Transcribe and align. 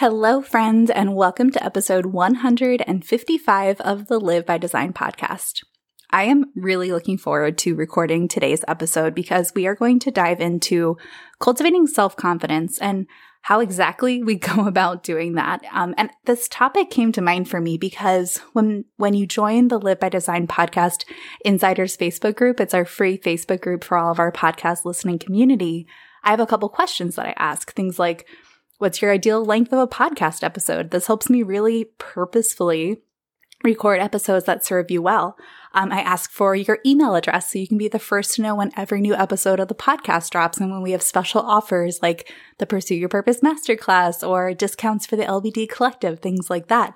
Hello, 0.00 0.40
friends, 0.40 0.90
and 0.90 1.14
welcome 1.14 1.50
to 1.50 1.62
episode 1.62 2.06
155 2.06 3.80
of 3.82 4.06
the 4.06 4.18
Live 4.18 4.46
by 4.46 4.56
Design 4.56 4.94
podcast. 4.94 5.62
I 6.08 6.22
am 6.22 6.46
really 6.56 6.90
looking 6.90 7.18
forward 7.18 7.58
to 7.58 7.74
recording 7.74 8.26
today's 8.26 8.64
episode 8.66 9.14
because 9.14 9.52
we 9.54 9.66
are 9.66 9.74
going 9.74 9.98
to 9.98 10.10
dive 10.10 10.40
into 10.40 10.96
cultivating 11.38 11.86
self 11.86 12.16
confidence 12.16 12.78
and 12.78 13.08
how 13.42 13.60
exactly 13.60 14.22
we 14.22 14.36
go 14.38 14.66
about 14.66 15.02
doing 15.02 15.34
that. 15.34 15.60
Um, 15.70 15.94
and 15.98 16.08
this 16.24 16.48
topic 16.48 16.88
came 16.88 17.12
to 17.12 17.20
mind 17.20 17.50
for 17.50 17.60
me 17.60 17.76
because 17.76 18.38
when 18.54 18.86
when 18.96 19.12
you 19.12 19.26
join 19.26 19.68
the 19.68 19.78
Live 19.78 20.00
by 20.00 20.08
Design 20.08 20.46
podcast 20.46 21.04
Insiders 21.44 21.94
Facebook 21.94 22.36
group, 22.36 22.58
it's 22.58 22.72
our 22.72 22.86
free 22.86 23.18
Facebook 23.18 23.60
group 23.60 23.84
for 23.84 23.98
all 23.98 24.10
of 24.10 24.18
our 24.18 24.32
podcast 24.32 24.86
listening 24.86 25.18
community. 25.18 25.86
I 26.24 26.30
have 26.30 26.40
a 26.40 26.46
couple 26.46 26.70
questions 26.70 27.16
that 27.16 27.26
I 27.26 27.34
ask, 27.36 27.74
things 27.74 27.98
like 27.98 28.26
What's 28.80 29.02
your 29.02 29.12
ideal 29.12 29.44
length 29.44 29.74
of 29.74 29.78
a 29.78 29.86
podcast 29.86 30.42
episode? 30.42 30.90
This 30.90 31.06
helps 31.06 31.28
me 31.28 31.42
really 31.42 31.90
purposefully 31.98 33.02
record 33.62 34.00
episodes 34.00 34.46
that 34.46 34.64
serve 34.64 34.90
you 34.90 35.02
well. 35.02 35.36
Um, 35.74 35.92
I 35.92 36.00
ask 36.00 36.30
for 36.30 36.54
your 36.54 36.78
email 36.86 37.14
address 37.14 37.52
so 37.52 37.58
you 37.58 37.68
can 37.68 37.76
be 37.76 37.88
the 37.88 37.98
first 37.98 38.36
to 38.36 38.42
know 38.42 38.54
when 38.54 38.72
every 38.78 39.02
new 39.02 39.14
episode 39.14 39.60
of 39.60 39.68
the 39.68 39.74
podcast 39.74 40.30
drops 40.30 40.56
and 40.56 40.70
when 40.70 40.80
we 40.80 40.92
have 40.92 41.02
special 41.02 41.42
offers 41.42 41.98
like 42.00 42.32
the 42.56 42.64
Pursue 42.64 42.94
Your 42.94 43.10
Purpose 43.10 43.40
Masterclass 43.42 44.26
or 44.26 44.54
discounts 44.54 45.04
for 45.04 45.16
the 45.16 45.24
LBD 45.24 45.68
Collective, 45.68 46.20
things 46.20 46.48
like 46.48 46.68
that. 46.68 46.94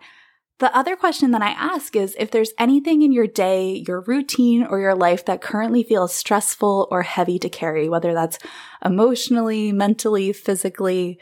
The 0.61 0.75
other 0.75 0.97
question 0.97 1.33
that 1.33 1.42
I 1.42 1.51
ask 1.51 1.95
is 1.95 2.16
if 2.19 2.30
there's 2.30 2.55
anything 2.59 3.03
in 3.03 3.12
your 3.12 3.27
day, 3.27 3.84
your 3.87 4.01
routine, 4.01 4.64
or 4.64 4.80
your 4.80 4.95
life 4.95 5.27
that 5.27 5.42
currently 5.42 5.83
feels 5.83 6.14
stressful 6.14 6.89
or 6.91 7.03
heavy 7.03 7.39
to 7.41 7.51
carry, 7.51 7.91
whether 7.91 8.14
that's 8.14 8.39
emotionally, 8.83 9.70
mentally, 9.70 10.33
physically, 10.33 11.19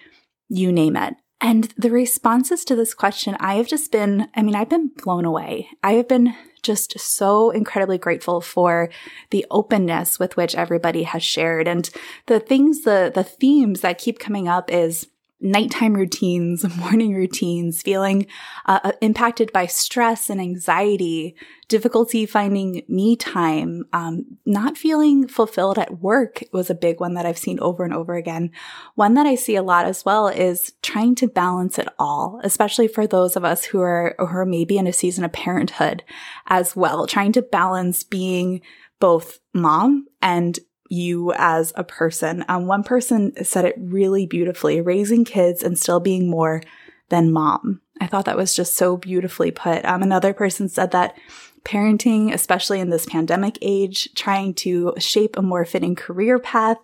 you 0.53 0.71
name 0.71 0.97
it. 0.97 1.15
And 1.41 1.75
the 1.77 1.91
responses 1.91 2.65
to 2.67 2.77
this 2.77 2.95
question, 2.95 3.37
I 3.41 3.55
have 3.55 3.67
just 3.67 3.91
been, 3.91 4.29
I 4.37 4.43
mean, 4.43 4.55
I've 4.55 4.69
been 4.69 4.93
blown 5.03 5.25
away. 5.25 5.69
I 5.83 5.95
have 5.95 6.07
been 6.07 6.37
just 6.63 6.97
so 7.01 7.51
incredibly 7.51 7.99
grateful 7.99 8.41
for 8.41 8.91
the 9.31 9.45
openness 9.51 10.21
with 10.21 10.37
which 10.37 10.55
everybody 10.55 11.03
has 11.03 11.25
shared. 11.25 11.67
And 11.67 11.91
the 12.27 12.39
things, 12.39 12.83
the, 12.83 13.11
the 13.13 13.25
themes 13.25 13.81
that 13.81 13.99
keep 13.99 14.21
coming 14.21 14.47
up 14.47 14.71
is 14.71 15.09
nighttime 15.43 15.95
routines, 15.95 16.65
morning 16.77 17.15
routines, 17.15 17.83
feeling 17.83 18.27
uh, 18.67 18.81
uh, 18.85 18.93
impacted 19.01 19.53
by 19.53 19.67
stress 19.67 20.31
and 20.31 20.41
anxiety, 20.41 21.37
difficulty 21.69 22.25
finding 22.25 22.83
me 22.89 23.17
time, 23.17 23.85
um, 23.93 24.25
not 24.47 24.79
feeling 24.79 25.27
fulfilled 25.27 25.79
at 25.79 26.01
work 26.01 26.43
was 26.53 26.71
a 26.71 26.75
big 26.75 27.01
one 27.01 27.15
that 27.15 27.27
I've 27.27 27.39
seen 27.39 27.59
over 27.61 27.85
and 27.85 27.93
over 27.93 28.15
again. 28.15 28.51
One 28.95 29.15
that 29.15 29.27
I 29.27 29.35
see 29.35 29.57
a 29.57 29.63
lot 29.63 29.87
as 29.87 30.05
well 30.05 30.29
is 30.29 30.73
trying 30.83 31.15
to 31.17 31.27
balance 31.27 31.79
it 31.79 31.89
all, 31.99 32.41
especially 32.45 32.89
for 32.89 33.07
those 33.07 33.37
of 33.37 33.45
us 33.45 33.65
who 33.65 33.81
are, 33.81 34.15
who 34.19 34.25
are 34.25 34.47
maybe 34.47 34.79
in 34.79 34.87
a 34.87 34.93
season 34.93 35.25
of 35.25 35.33
parenthood 35.33 36.05
as 36.47 36.77
well, 36.77 37.07
trying 37.07 37.33
to 37.33 37.43
balance 37.43 38.05
being 38.05 38.61
both 39.01 39.41
mom 39.53 40.07
and 40.21 40.61
you 40.93 41.33
as 41.37 41.73
a 41.75 41.83
person. 41.83 42.45
Um, 42.49 42.67
one 42.67 42.85
person 42.85 43.33
said 43.43 43.65
it 43.65 43.75
really 43.79 44.27
beautifully 44.27 44.81
raising 44.81 45.25
kids 45.25 45.63
and 45.63 45.79
still 45.79 46.01
being 46.01 46.29
more 46.29 46.63
than 47.09 47.33
mom. 47.33 47.81
I 48.01 48.07
thought 48.07 48.27
that 48.27 48.37
was 48.37 48.55
just 48.55 48.77
so 48.77 48.99
beautifully 48.99 49.51
put. 49.51 49.85
Um, 49.87 50.03
another 50.03 50.35
person 50.35 50.69
said 50.69 50.91
that 50.91 51.17
parenting, 51.65 52.33
especially 52.35 52.79
in 52.81 52.91
this 52.91 53.07
pandemic 53.07 53.57
age, 53.63 54.13
trying 54.15 54.53
to 54.55 54.93
shape 54.99 55.39
a 55.39 55.43
more 55.43 55.65
fitting 55.65 55.95
career 55.95 56.39
path, 56.39 56.79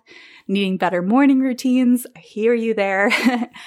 needing 0.47 0.77
better 0.77 1.03
morning 1.03 1.41
routines. 1.41 2.07
I 2.15 2.19
hear 2.19 2.55
you 2.55 2.73
there. 2.73 3.11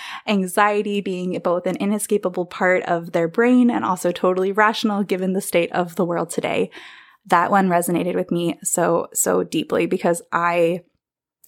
Anxiety 0.27 1.01
being 1.01 1.39
both 1.39 1.67
an 1.67 1.77
inescapable 1.77 2.47
part 2.47 2.83
of 2.85 3.13
their 3.13 3.29
brain 3.29 3.71
and 3.71 3.85
also 3.85 4.11
totally 4.11 4.51
rational 4.51 5.05
given 5.05 5.35
the 5.35 5.41
state 5.41 5.71
of 5.71 5.95
the 5.95 6.05
world 6.05 6.31
today 6.31 6.71
that 7.27 7.51
one 7.51 7.69
resonated 7.69 8.15
with 8.15 8.31
me 8.31 8.59
so, 8.63 9.09
so 9.13 9.43
deeply 9.43 9.87
because 9.87 10.23
I 10.33 10.83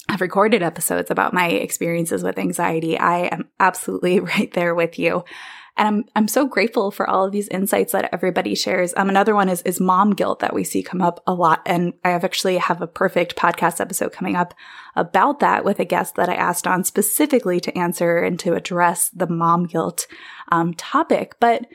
have 0.08 0.20
recorded 0.20 0.62
episodes 0.62 1.10
about 1.10 1.32
my 1.32 1.48
experiences 1.48 2.22
with 2.22 2.38
anxiety. 2.38 2.98
I 2.98 3.26
am 3.26 3.48
absolutely 3.58 4.20
right 4.20 4.52
there 4.52 4.74
with 4.74 4.98
you. 4.98 5.24
And 5.76 5.88
I'm, 5.88 6.04
I'm 6.14 6.28
so 6.28 6.46
grateful 6.46 6.92
for 6.92 7.08
all 7.08 7.24
of 7.24 7.32
these 7.32 7.48
insights 7.48 7.92
that 7.92 8.08
everybody 8.12 8.54
shares. 8.54 8.94
Um, 8.96 9.08
another 9.08 9.34
one 9.34 9.48
is, 9.48 9.60
is 9.62 9.80
mom 9.80 10.12
guilt 10.12 10.38
that 10.38 10.54
we 10.54 10.62
see 10.62 10.84
come 10.84 11.02
up 11.02 11.20
a 11.26 11.34
lot. 11.34 11.62
And 11.66 11.94
I 12.04 12.10
have 12.10 12.22
actually 12.22 12.58
have 12.58 12.80
a 12.80 12.86
perfect 12.86 13.34
podcast 13.34 13.80
episode 13.80 14.12
coming 14.12 14.36
up 14.36 14.54
about 14.94 15.40
that 15.40 15.64
with 15.64 15.80
a 15.80 15.84
guest 15.84 16.14
that 16.14 16.28
I 16.28 16.34
asked 16.34 16.68
on 16.68 16.84
specifically 16.84 17.58
to 17.58 17.76
answer 17.76 18.18
and 18.18 18.38
to 18.40 18.54
address 18.54 19.08
the 19.08 19.26
mom 19.26 19.66
guilt, 19.66 20.06
um, 20.52 20.74
topic. 20.74 21.34
But 21.40 21.66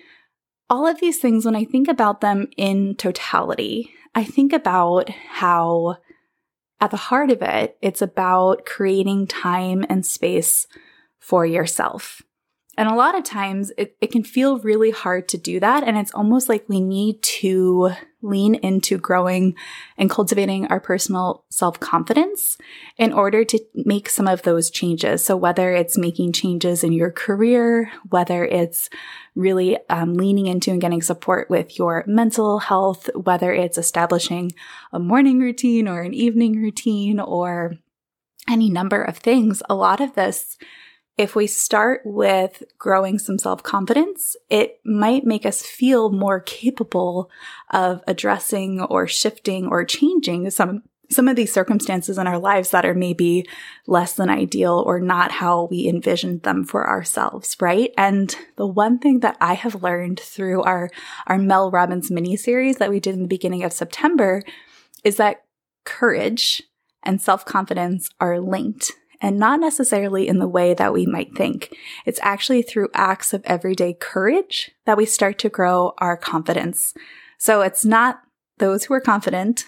all 0.69 0.88
of 0.88 1.00
these 1.00 1.19
things, 1.19 1.46
when 1.46 1.56
I 1.56 1.66
think 1.66 1.88
about 1.88 2.22
them 2.22 2.47
in 2.57 2.96
totality, 2.96 3.91
I 4.13 4.24
think 4.24 4.53
about 4.53 5.09
how 5.09 5.97
at 6.81 6.91
the 6.91 6.97
heart 6.97 7.31
of 7.31 7.41
it, 7.41 7.78
it's 7.81 8.02
about 8.02 8.66
creating 8.66 9.28
time 9.28 9.85
and 9.90 10.06
space 10.06 10.68
for 11.19 11.46
yourself. 11.46 12.22
And 12.80 12.88
a 12.88 12.96
lot 12.96 13.14
of 13.14 13.26
times 13.26 13.74
it, 13.78 13.98
it 14.00 14.10
can 14.10 14.24
feel 14.24 14.60
really 14.60 14.92
hard 14.92 15.28
to 15.30 15.38
do 15.38 15.60
that. 15.60 15.84
And 15.84 15.98
it's 15.98 16.14
almost 16.14 16.48
like 16.48 16.64
we 16.70 16.80
need 16.80 17.22
to 17.24 17.90
lean 18.22 18.56
into 18.56 18.98
growing 18.98 19.56
and 19.98 20.10
cultivating 20.10 20.66
our 20.68 20.80
personal 20.80 21.44
self 21.50 21.78
confidence 21.82 22.58
in 22.96 23.12
order 23.12 23.44
to 23.44 23.60
make 23.76 24.10
some 24.10 24.30
of 24.30 24.44
those 24.44 24.70
changes. 24.70 25.26
So 25.26 25.36
whether 25.36 25.74
it's 25.74 25.98
making 25.98 26.32
changes 26.32 26.82
in 26.82 26.94
your 26.94 27.12
career, 27.12 27.92
whether 28.12 28.46
it's 28.46 28.90
really 29.36 29.78
um, 29.90 30.14
leaning 30.14 30.48
into 30.48 30.72
and 30.72 30.80
getting 30.80 31.02
support 31.02 31.50
with 31.50 31.78
your 31.78 32.06
mental 32.08 32.60
health, 32.60 33.10
whether 33.14 33.52
it's 33.52 33.78
establishing 33.78 34.54
a 34.94 35.00
morning 35.00 35.40
routine 35.40 35.86
or 35.86 36.04
an 36.04 36.14
evening 36.14 36.56
routine 36.56 37.20
or 37.20 37.74
any 38.50 38.70
number 38.70 39.04
of 39.04 39.18
things, 39.18 39.62
a 39.70 39.76
lot 39.76 40.00
of 40.00 40.16
this 40.16 40.58
if 41.19 41.35
we 41.35 41.47
start 41.47 42.02
with 42.06 42.63
growing 42.78 43.19
some 43.19 43.38
self 43.38 43.62
confidence, 43.62 44.38
it 44.50 44.80
might 44.85 45.25
make 45.25 45.46
us 45.46 45.62
feel 45.62 46.09
more 46.09 46.40
capable 46.40 47.30
of 47.72 48.02
addressing 48.07 48.81
or 48.81 49.06
shifting 49.06 49.68
or 49.68 49.84
changing 49.84 50.50
some 50.50 50.81
some 51.12 51.28
of 51.28 51.35
these 51.35 51.52
circumstances 51.52 52.18
in 52.18 52.28
our 52.28 52.38
lives 52.38 52.69
that 52.69 52.85
are 52.85 52.94
maybe 52.94 53.46
less 53.85 54.13
than 54.13 54.30
ideal 54.30 54.81
or 54.85 55.02
not 55.02 55.31
how 55.31 55.68
we 55.69 55.88
envisioned 55.88 56.44
them 56.44 56.63
for 56.63 56.88
ourselves, 56.88 57.57
right? 57.59 57.91
And 57.97 58.34
the 58.57 58.68
one 58.68 59.00
thing 59.00 59.22
that 59.22 59.36
I 59.41 59.56
have 59.56 59.81
learned 59.81 60.19
through 60.19 60.62
our, 60.62 60.91
our 61.25 61.40
Mel 61.40 61.72
Robbins 61.72 62.12
mini 62.12 62.38
series 62.38 62.78
that 62.78 62.91
we 62.91 63.00
did 63.00 63.16
in 63.16 63.24
the 63.24 63.28
beginning 63.28 63.63
of 63.63 63.74
September 63.74 64.44
is 65.03 65.18
that 65.18 65.44
courage 65.84 66.62
and 67.03 67.19
self 67.19 67.44
confidence 67.44 68.09
are 68.22 68.40
linked 68.40 68.94
and 69.22 69.38
not 69.38 69.59
necessarily 69.59 70.28
in 70.28 70.40
the 70.40 70.47
way 70.47 70.74
that 70.74 70.94
we 70.94 71.06
might 71.06 71.35
think. 71.35 71.75
It's 72.06 72.19
actually 72.22 72.62
through 72.62 72.90
acts 72.94 73.34
of 73.34 73.41
everyday 73.46 73.94
courage 73.94 74.72
that 74.85 74.97
we 74.97 75.06
start 75.06 75.40
to 75.40 75.50
grow 75.50 75.94
our 75.97 76.16
confidence. 76.18 76.94
So 77.38 77.62
it's 77.62 77.85
not 77.85 78.22
those 78.57 78.85
who 78.85 78.94
are 78.94 79.02
confident 79.02 79.66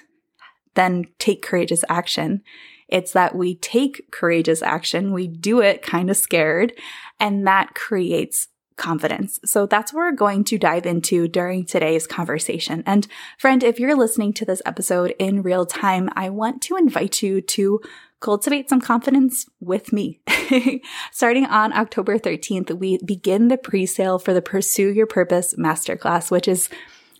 then 0.75 1.05
take 1.19 1.41
courageous 1.41 1.83
action. 1.89 2.41
It's 2.87 3.13
that 3.13 3.35
we 3.35 3.55
take 3.55 4.11
courageous 4.11 4.61
action, 4.61 5.13
we 5.13 5.27
do 5.27 5.61
it 5.61 5.81
kind 5.81 6.09
of 6.09 6.17
scared, 6.17 6.73
and 7.19 7.47
that 7.47 7.73
creates 7.73 8.49
confidence. 8.75 9.39
So 9.45 9.65
that's 9.65 9.93
what 9.93 9.99
we're 9.99 10.11
going 10.13 10.43
to 10.45 10.57
dive 10.57 10.85
into 10.85 11.27
during 11.27 11.65
today's 11.65 12.07
conversation. 12.07 12.83
And 12.85 13.07
friend, 13.37 13.63
if 13.63 13.79
you're 13.79 13.95
listening 13.95 14.33
to 14.33 14.45
this 14.45 14.61
episode 14.65 15.13
in 15.19 15.43
real 15.43 15.65
time, 15.65 16.09
I 16.15 16.29
want 16.29 16.61
to 16.63 16.77
invite 16.77 17.21
you 17.21 17.41
to 17.41 17.79
cultivate 18.21 18.69
some 18.69 18.79
confidence 18.79 19.45
with 19.59 19.91
me. 19.91 20.21
Starting 21.11 21.45
on 21.45 21.73
October 21.73 22.17
13th, 22.17 22.77
we 22.77 22.99
begin 23.03 23.49
the 23.49 23.57
pre-sale 23.57 24.19
for 24.19 24.33
the 24.33 24.41
Pursue 24.41 24.93
Your 24.93 25.07
Purpose 25.07 25.55
Masterclass, 25.55 26.31
which 26.31 26.47
is 26.47 26.69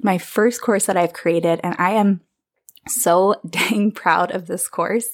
my 0.02 0.18
first 0.18 0.62
course 0.62 0.86
that 0.86 0.98
I've 0.98 1.14
created. 1.14 1.60
And 1.64 1.76
I 1.78 1.92
am 1.92 2.22
so 2.88 3.36
dang 3.50 3.92
proud 3.92 4.32
of 4.32 4.48
this 4.48 4.68
course. 4.68 5.10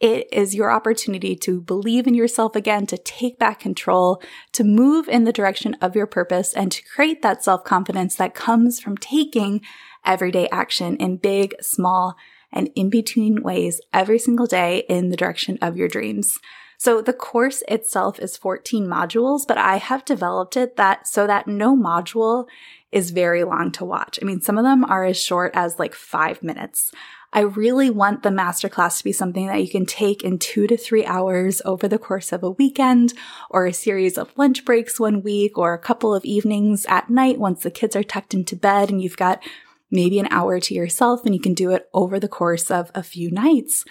It 0.00 0.28
is 0.32 0.54
your 0.54 0.70
opportunity 0.70 1.36
to 1.36 1.60
believe 1.60 2.06
in 2.06 2.14
yourself 2.14 2.56
again, 2.56 2.86
to 2.86 2.98
take 2.98 3.38
back 3.38 3.60
control, 3.60 4.22
to 4.52 4.64
move 4.64 5.08
in 5.08 5.24
the 5.24 5.32
direction 5.32 5.76
of 5.80 5.96
your 5.96 6.06
purpose, 6.06 6.52
and 6.54 6.72
to 6.72 6.82
create 6.82 7.22
that 7.22 7.44
self 7.44 7.64
confidence 7.64 8.14
that 8.16 8.34
comes 8.34 8.80
from 8.80 8.96
taking 8.96 9.60
everyday 10.04 10.48
action 10.48 10.96
in 10.96 11.16
big, 11.16 11.54
small, 11.60 12.16
and 12.52 12.70
in 12.74 12.90
between 12.90 13.42
ways 13.42 13.80
every 13.92 14.18
single 14.18 14.46
day 14.46 14.84
in 14.88 15.08
the 15.08 15.16
direction 15.16 15.58
of 15.62 15.76
your 15.76 15.88
dreams. 15.88 16.38
So 16.78 17.00
the 17.00 17.12
course 17.12 17.62
itself 17.68 18.18
is 18.18 18.36
14 18.36 18.86
modules, 18.88 19.46
but 19.46 19.56
I 19.56 19.76
have 19.76 20.04
developed 20.04 20.56
it 20.56 20.76
that 20.76 21.06
so 21.06 21.28
that 21.28 21.46
no 21.46 21.76
module 21.76 22.46
is 22.90 23.10
very 23.12 23.44
long 23.44 23.70
to 23.72 23.84
watch. 23.84 24.18
I 24.20 24.24
mean, 24.24 24.40
some 24.40 24.58
of 24.58 24.64
them 24.64 24.84
are 24.84 25.04
as 25.04 25.22
short 25.22 25.52
as 25.54 25.78
like 25.78 25.94
five 25.94 26.42
minutes. 26.42 26.90
I 27.32 27.40
really 27.40 27.88
want 27.88 28.22
the 28.22 28.28
masterclass 28.28 28.98
to 28.98 29.04
be 29.04 29.12
something 29.12 29.46
that 29.46 29.62
you 29.62 29.70
can 29.70 29.86
take 29.86 30.22
in 30.22 30.38
two 30.38 30.66
to 30.66 30.76
three 30.76 31.06
hours 31.06 31.62
over 31.64 31.88
the 31.88 31.98
course 31.98 32.30
of 32.32 32.42
a 32.42 32.50
weekend 32.50 33.14
or 33.48 33.64
a 33.64 33.72
series 33.72 34.18
of 34.18 34.36
lunch 34.36 34.64
breaks 34.64 35.00
one 35.00 35.22
week 35.22 35.56
or 35.56 35.72
a 35.72 35.78
couple 35.78 36.14
of 36.14 36.24
evenings 36.24 36.84
at 36.86 37.08
night 37.08 37.38
once 37.38 37.62
the 37.62 37.70
kids 37.70 37.96
are 37.96 38.02
tucked 38.02 38.34
into 38.34 38.54
bed 38.54 38.90
and 38.90 39.00
you've 39.00 39.16
got 39.16 39.42
maybe 39.92 40.18
an 40.18 40.28
hour 40.30 40.58
to 40.58 40.74
yourself 40.74 41.24
and 41.24 41.34
you 41.34 41.40
can 41.40 41.54
do 41.54 41.70
it 41.70 41.88
over 41.92 42.18
the 42.18 42.28
course 42.28 42.70
of 42.70 42.90
a 42.94 43.02
few 43.02 43.30
nights. 43.30 43.84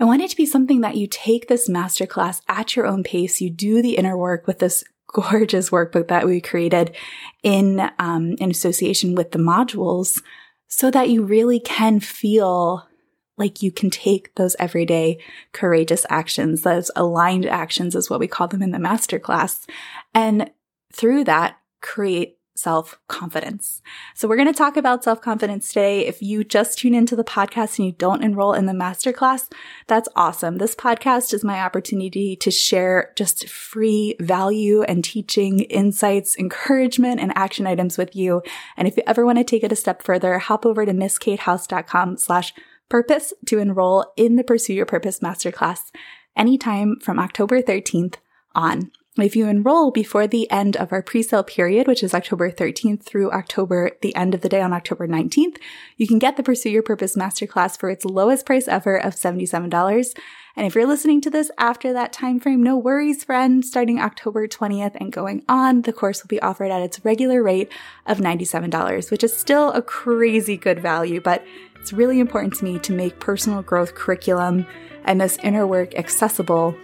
I 0.00 0.04
want 0.04 0.22
it 0.22 0.30
to 0.30 0.36
be 0.36 0.46
something 0.46 0.80
that 0.80 0.96
you 0.96 1.06
take 1.06 1.48
this 1.48 1.68
masterclass 1.68 2.40
at 2.48 2.74
your 2.76 2.86
own 2.86 3.02
pace. 3.02 3.40
You 3.40 3.50
do 3.50 3.82
the 3.82 3.96
inner 3.96 4.16
work 4.16 4.46
with 4.46 4.58
this 4.58 4.84
gorgeous 5.12 5.70
workbook 5.70 6.08
that 6.08 6.26
we 6.26 6.40
created 6.40 6.96
in, 7.42 7.90
um, 7.98 8.34
in 8.38 8.50
association 8.50 9.14
with 9.14 9.30
the 9.32 9.38
modules 9.38 10.20
so 10.68 10.90
that 10.90 11.08
you 11.08 11.22
really 11.22 11.60
can 11.60 12.00
feel 12.00 12.88
like 13.36 13.62
you 13.62 13.72
can 13.72 13.90
take 13.90 14.34
those 14.34 14.56
everyday 14.58 15.18
courageous 15.52 16.06
actions, 16.08 16.62
those 16.62 16.90
aligned 16.94 17.46
actions 17.46 17.94
is 17.94 18.08
what 18.08 18.20
we 18.20 18.28
call 18.28 18.48
them 18.48 18.62
in 18.62 18.70
the 18.70 18.78
masterclass. 18.78 19.66
And 20.14 20.50
through 20.92 21.24
that, 21.24 21.58
create 21.80 22.38
self 22.54 22.98
confidence. 23.08 23.82
So 24.14 24.28
we're 24.28 24.36
going 24.36 24.52
to 24.52 24.56
talk 24.56 24.76
about 24.76 25.04
self 25.04 25.20
confidence 25.20 25.68
today. 25.68 26.06
If 26.06 26.22
you 26.22 26.44
just 26.44 26.78
tune 26.78 26.94
into 26.94 27.16
the 27.16 27.24
podcast 27.24 27.78
and 27.78 27.86
you 27.86 27.92
don't 27.92 28.22
enroll 28.22 28.52
in 28.52 28.66
the 28.66 28.72
masterclass, 28.72 29.50
that's 29.86 30.08
awesome. 30.14 30.58
This 30.58 30.74
podcast 30.74 31.34
is 31.34 31.44
my 31.44 31.60
opportunity 31.60 32.36
to 32.36 32.50
share 32.50 33.12
just 33.16 33.48
free 33.48 34.16
value 34.20 34.82
and 34.82 35.04
teaching 35.04 35.60
insights, 35.60 36.36
encouragement 36.38 37.20
and 37.20 37.32
action 37.36 37.66
items 37.66 37.98
with 37.98 38.14
you. 38.14 38.42
And 38.76 38.86
if 38.86 38.96
you 38.96 39.02
ever 39.06 39.24
want 39.26 39.38
to 39.38 39.44
take 39.44 39.64
it 39.64 39.72
a 39.72 39.76
step 39.76 40.02
further, 40.02 40.38
hop 40.38 40.64
over 40.64 40.86
to 40.86 40.92
mskatehouse.com 40.92 42.18
slash 42.18 42.54
purpose 42.88 43.32
to 43.46 43.58
enroll 43.58 44.12
in 44.16 44.36
the 44.36 44.44
Pursue 44.44 44.74
Your 44.74 44.86
Purpose 44.86 45.20
Masterclass 45.20 45.90
anytime 46.36 46.96
from 47.00 47.18
October 47.18 47.62
13th 47.62 48.16
on. 48.54 48.90
If 49.16 49.36
you 49.36 49.46
enroll 49.46 49.92
before 49.92 50.26
the 50.26 50.50
end 50.50 50.76
of 50.76 50.92
our 50.92 51.00
pre-sale 51.00 51.44
period, 51.44 51.86
which 51.86 52.02
is 52.02 52.14
October 52.14 52.50
13th 52.50 53.04
through 53.04 53.30
October, 53.30 53.92
the 54.02 54.12
end 54.16 54.34
of 54.34 54.40
the 54.40 54.48
day 54.48 54.60
on 54.60 54.72
October 54.72 55.06
19th, 55.06 55.58
you 55.96 56.08
can 56.08 56.18
get 56.18 56.36
the 56.36 56.42
Pursue 56.42 56.70
Your 56.70 56.82
Purpose 56.82 57.14
Masterclass 57.14 57.78
for 57.78 57.90
its 57.90 58.04
lowest 58.04 58.44
price 58.44 58.66
ever 58.66 58.96
of 58.96 59.14
$77. 59.14 60.18
And 60.56 60.66
if 60.66 60.74
you're 60.74 60.84
listening 60.84 61.20
to 61.20 61.30
this 61.30 61.52
after 61.58 61.92
that 61.92 62.12
time 62.12 62.40
frame, 62.40 62.60
no 62.60 62.76
worries, 62.76 63.22
friend. 63.22 63.64
Starting 63.64 64.00
October 64.00 64.48
20th 64.48 64.96
and 64.96 65.12
going 65.12 65.44
on, 65.48 65.82
the 65.82 65.92
course 65.92 66.20
will 66.20 66.28
be 66.28 66.42
offered 66.42 66.72
at 66.72 66.82
its 66.82 67.04
regular 67.04 67.40
rate 67.40 67.70
of 68.06 68.18
$97, 68.18 69.12
which 69.12 69.22
is 69.22 69.36
still 69.36 69.70
a 69.74 69.82
crazy 69.82 70.56
good 70.56 70.80
value, 70.80 71.20
but 71.20 71.44
it's 71.80 71.92
really 71.92 72.18
important 72.18 72.54
to 72.54 72.64
me 72.64 72.80
to 72.80 72.92
make 72.92 73.20
personal 73.20 73.62
growth 73.62 73.94
curriculum 73.94 74.66
and 75.04 75.20
this 75.20 75.38
inner 75.44 75.68
work 75.68 75.94
accessible 75.94 76.74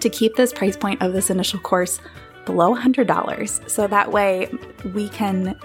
to 0.00 0.08
keep 0.08 0.36
this 0.36 0.52
price 0.52 0.76
point 0.76 1.02
of 1.02 1.12
this 1.12 1.30
initial 1.30 1.60
course 1.60 2.00
below 2.44 2.74
$100. 2.74 3.70
So 3.70 3.86
that 3.86 4.10
way 4.10 4.52
we 4.94 5.08
can 5.08 5.58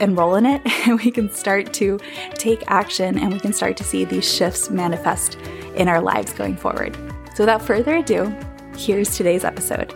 enroll 0.00 0.36
in 0.36 0.46
it 0.46 0.62
and 0.86 0.98
we 0.98 1.10
can 1.10 1.30
start 1.30 1.72
to 1.74 1.98
take 2.34 2.62
action 2.68 3.18
and 3.18 3.32
we 3.32 3.40
can 3.40 3.52
start 3.52 3.76
to 3.76 3.84
see 3.84 4.04
these 4.04 4.30
shifts 4.30 4.70
manifest 4.70 5.36
in 5.74 5.88
our 5.88 6.00
lives 6.00 6.32
going 6.32 6.56
forward. 6.56 6.96
So 7.34 7.44
without 7.44 7.62
further 7.62 7.96
ado, 7.96 8.34
here's 8.76 9.16
today's 9.16 9.44
episode. 9.44 9.94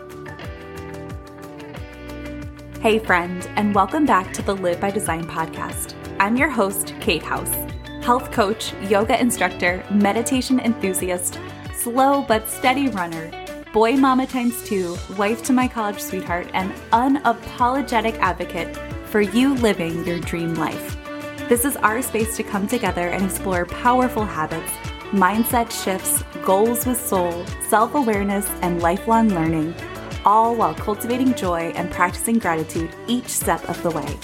Hey, 2.81 2.99
friend, 2.99 3.49
and 3.55 3.73
welcome 3.73 4.05
back 4.05 4.33
to 4.33 4.41
the 4.41 4.55
Live 4.55 4.81
by 4.81 4.91
Design 4.91 5.25
podcast. 5.25 5.95
I'm 6.19 6.35
your 6.35 6.49
host, 6.49 6.93
Kate 6.99 7.23
House, 7.23 7.53
health 8.03 8.31
coach, 8.31 8.73
yoga 8.89 9.19
instructor, 9.19 9.85
meditation 9.89 10.59
enthusiast, 10.59 11.39
slow 11.73 12.23
but 12.27 12.49
steady 12.49 12.89
runner 12.89 13.31
boy 13.73 13.97
mama 13.97 14.27
times 14.27 14.63
two, 14.63 14.95
wife 15.17 15.41
to 15.41 15.51
my 15.51 15.67
college 15.67 15.99
sweetheart, 15.99 16.47
and 16.53 16.71
unapologetic 16.91 18.15
advocate 18.19 18.77
for 19.07 19.19
you 19.19 19.55
living 19.55 20.05
your 20.05 20.19
dream 20.19 20.53
life. 20.53 20.95
This 21.49 21.65
is 21.65 21.75
our 21.77 22.03
space 22.03 22.37
to 22.37 22.43
come 22.43 22.67
together 22.67 23.07
and 23.09 23.25
explore 23.25 23.65
powerful 23.65 24.25
habits, 24.25 24.71
mindset 25.09 25.71
shifts, 25.71 26.23
goals 26.45 26.85
with 26.85 27.01
soul, 27.01 27.43
self 27.67 27.95
awareness, 27.95 28.47
and 28.61 28.79
lifelong 28.83 29.29
learning, 29.29 29.73
all 30.23 30.55
while 30.55 30.75
cultivating 30.75 31.33
joy 31.33 31.73
and 31.75 31.89
practicing 31.89 32.37
gratitude 32.37 32.95
each 33.07 33.27
step 33.27 33.67
of 33.67 33.81
the 33.81 33.89
way. 33.89 34.17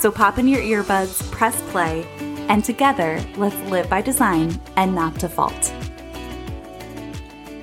So 0.00 0.10
pop 0.10 0.38
in 0.38 0.48
your 0.48 0.62
earbuds, 0.62 1.30
press 1.30 1.60
play, 1.70 2.06
and 2.48 2.64
together 2.64 3.22
let's 3.36 3.70
live 3.70 3.90
by 3.90 4.00
design 4.00 4.58
and 4.76 4.94
not 4.94 5.14
default 5.18 5.74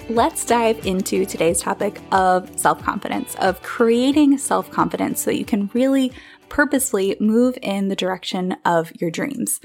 let's 0.10 0.46
dive 0.46 0.86
into 0.86 1.26
today's 1.26 1.62
topic 1.62 2.00
of 2.12 2.58
self 2.60 2.84
confidence, 2.84 3.36
of 3.36 3.62
creating 3.64 4.38
self 4.38 4.70
confidence 4.70 5.20
so 5.20 5.32
you 5.32 5.46
can 5.46 5.70
really 5.74 6.12
purposely 6.50 7.16
move 7.20 7.58
in 7.62 7.88
the 7.88 7.96
direction 7.96 8.56
of 8.66 8.92
your 9.02 9.10
dreams. 9.10 9.60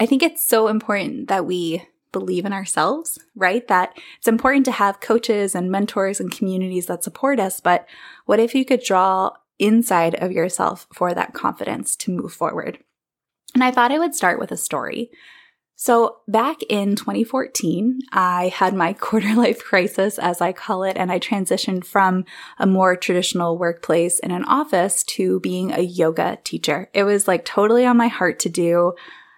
I 0.00 0.06
think 0.06 0.22
it's 0.22 0.46
so 0.46 0.68
important 0.68 1.28
that 1.28 1.46
we 1.46 1.86
believe 2.12 2.44
in 2.44 2.52
ourselves, 2.52 3.18
right? 3.34 3.66
That 3.68 3.96
it's 4.18 4.28
important 4.28 4.64
to 4.66 4.72
have 4.72 5.00
coaches 5.00 5.54
and 5.54 5.70
mentors 5.70 6.20
and 6.20 6.30
communities 6.30 6.86
that 6.86 7.04
support 7.04 7.38
us. 7.38 7.60
But 7.60 7.86
what 8.24 8.40
if 8.40 8.54
you 8.54 8.64
could 8.64 8.82
draw 8.82 9.30
inside 9.58 10.14
of 10.16 10.32
yourself 10.32 10.86
for 10.92 11.14
that 11.14 11.32
confidence 11.32 11.94
to 11.96 12.10
move 12.10 12.32
forward? 12.32 12.78
And 13.54 13.62
I 13.62 13.70
thought 13.70 13.92
I 13.92 13.98
would 13.98 14.14
start 14.14 14.38
with 14.38 14.50
a 14.50 14.56
story. 14.56 15.10
So 15.78 16.20
back 16.26 16.62
in 16.70 16.96
2014, 16.96 18.00
I 18.10 18.48
had 18.48 18.74
my 18.74 18.92
quarter 18.94 19.34
life 19.34 19.62
crisis, 19.62 20.18
as 20.18 20.40
I 20.40 20.52
call 20.52 20.82
it, 20.84 20.96
and 20.96 21.12
I 21.12 21.20
transitioned 21.20 21.84
from 21.84 22.24
a 22.58 22.66
more 22.66 22.96
traditional 22.96 23.58
workplace 23.58 24.18
in 24.18 24.30
an 24.30 24.44
office 24.46 25.04
to 25.04 25.38
being 25.40 25.72
a 25.72 25.82
yoga 25.82 26.38
teacher. 26.44 26.88
It 26.94 27.04
was 27.04 27.28
like 27.28 27.44
totally 27.44 27.84
on 27.84 27.98
my 27.98 28.08
heart 28.08 28.38
to 28.40 28.48
do. 28.48 28.94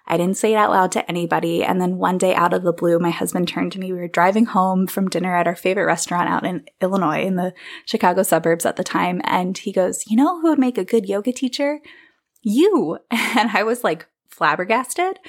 I 0.07 0.17
didn't 0.17 0.37
say 0.37 0.53
it 0.53 0.57
out 0.57 0.71
loud 0.71 0.91
to 0.93 1.07
anybody. 1.11 1.63
And 1.63 1.79
then 1.79 1.97
one 1.97 2.17
day 2.17 2.33
out 2.33 2.53
of 2.53 2.63
the 2.63 2.73
blue, 2.73 2.97
my 2.97 3.11
husband 3.11 3.47
turned 3.47 3.73
to 3.73 3.79
me. 3.79 3.91
We 3.91 3.99
were 3.99 4.07
driving 4.07 4.45
home 4.45 4.87
from 4.87 5.09
dinner 5.09 5.35
at 5.35 5.45
our 5.45 5.55
favorite 5.57 5.85
restaurant 5.85 6.29
out 6.29 6.45
in 6.45 6.65
Illinois 6.81 7.25
in 7.25 7.35
the 7.35 7.53
Chicago 7.85 8.23
suburbs 8.23 8.65
at 8.65 8.75
the 8.75 8.83
time. 8.83 9.21
And 9.25 9.55
he 9.55 9.71
goes, 9.71 10.05
you 10.07 10.17
know 10.17 10.39
who 10.39 10.49
would 10.49 10.57
make 10.57 10.79
a 10.79 10.85
good 10.85 11.07
yoga 11.07 11.33
teacher? 11.33 11.81
You. 12.41 12.99
And 13.11 13.51
I 13.53 13.61
was 13.61 13.83
like 13.83 14.07
flabbergasted 14.29 15.19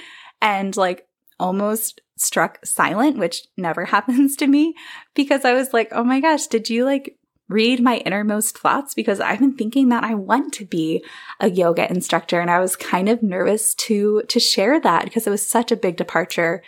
and 0.40 0.76
like 0.76 1.06
almost 1.38 2.00
struck 2.16 2.64
silent, 2.64 3.18
which 3.18 3.46
never 3.56 3.84
happens 3.86 4.36
to 4.36 4.46
me 4.46 4.74
because 5.14 5.44
I 5.44 5.54
was 5.54 5.72
like, 5.72 5.88
oh 5.92 6.04
my 6.04 6.20
gosh, 6.20 6.46
did 6.46 6.70
you 6.70 6.84
like 6.84 7.16
read 7.48 7.80
my 7.80 7.96
innermost 7.98 8.56
thoughts? 8.58 8.94
Because 8.94 9.20
I've 9.20 9.40
been 9.40 9.56
thinking 9.56 9.88
that 9.88 10.04
I 10.04 10.14
want 10.14 10.52
to 10.54 10.64
be 10.64 11.04
a 11.40 11.50
yoga 11.50 11.90
instructor 11.90 12.40
and 12.40 12.50
I 12.50 12.60
was 12.60 12.76
kind 12.76 13.08
of 13.08 13.22
nervous 13.22 13.74
to, 13.74 14.22
to 14.28 14.38
share 14.38 14.80
that 14.80 15.04
because 15.04 15.26
it 15.26 15.30
was 15.30 15.46
such 15.46 15.72
a 15.72 15.76
big 15.76 15.96
departure 15.96 16.62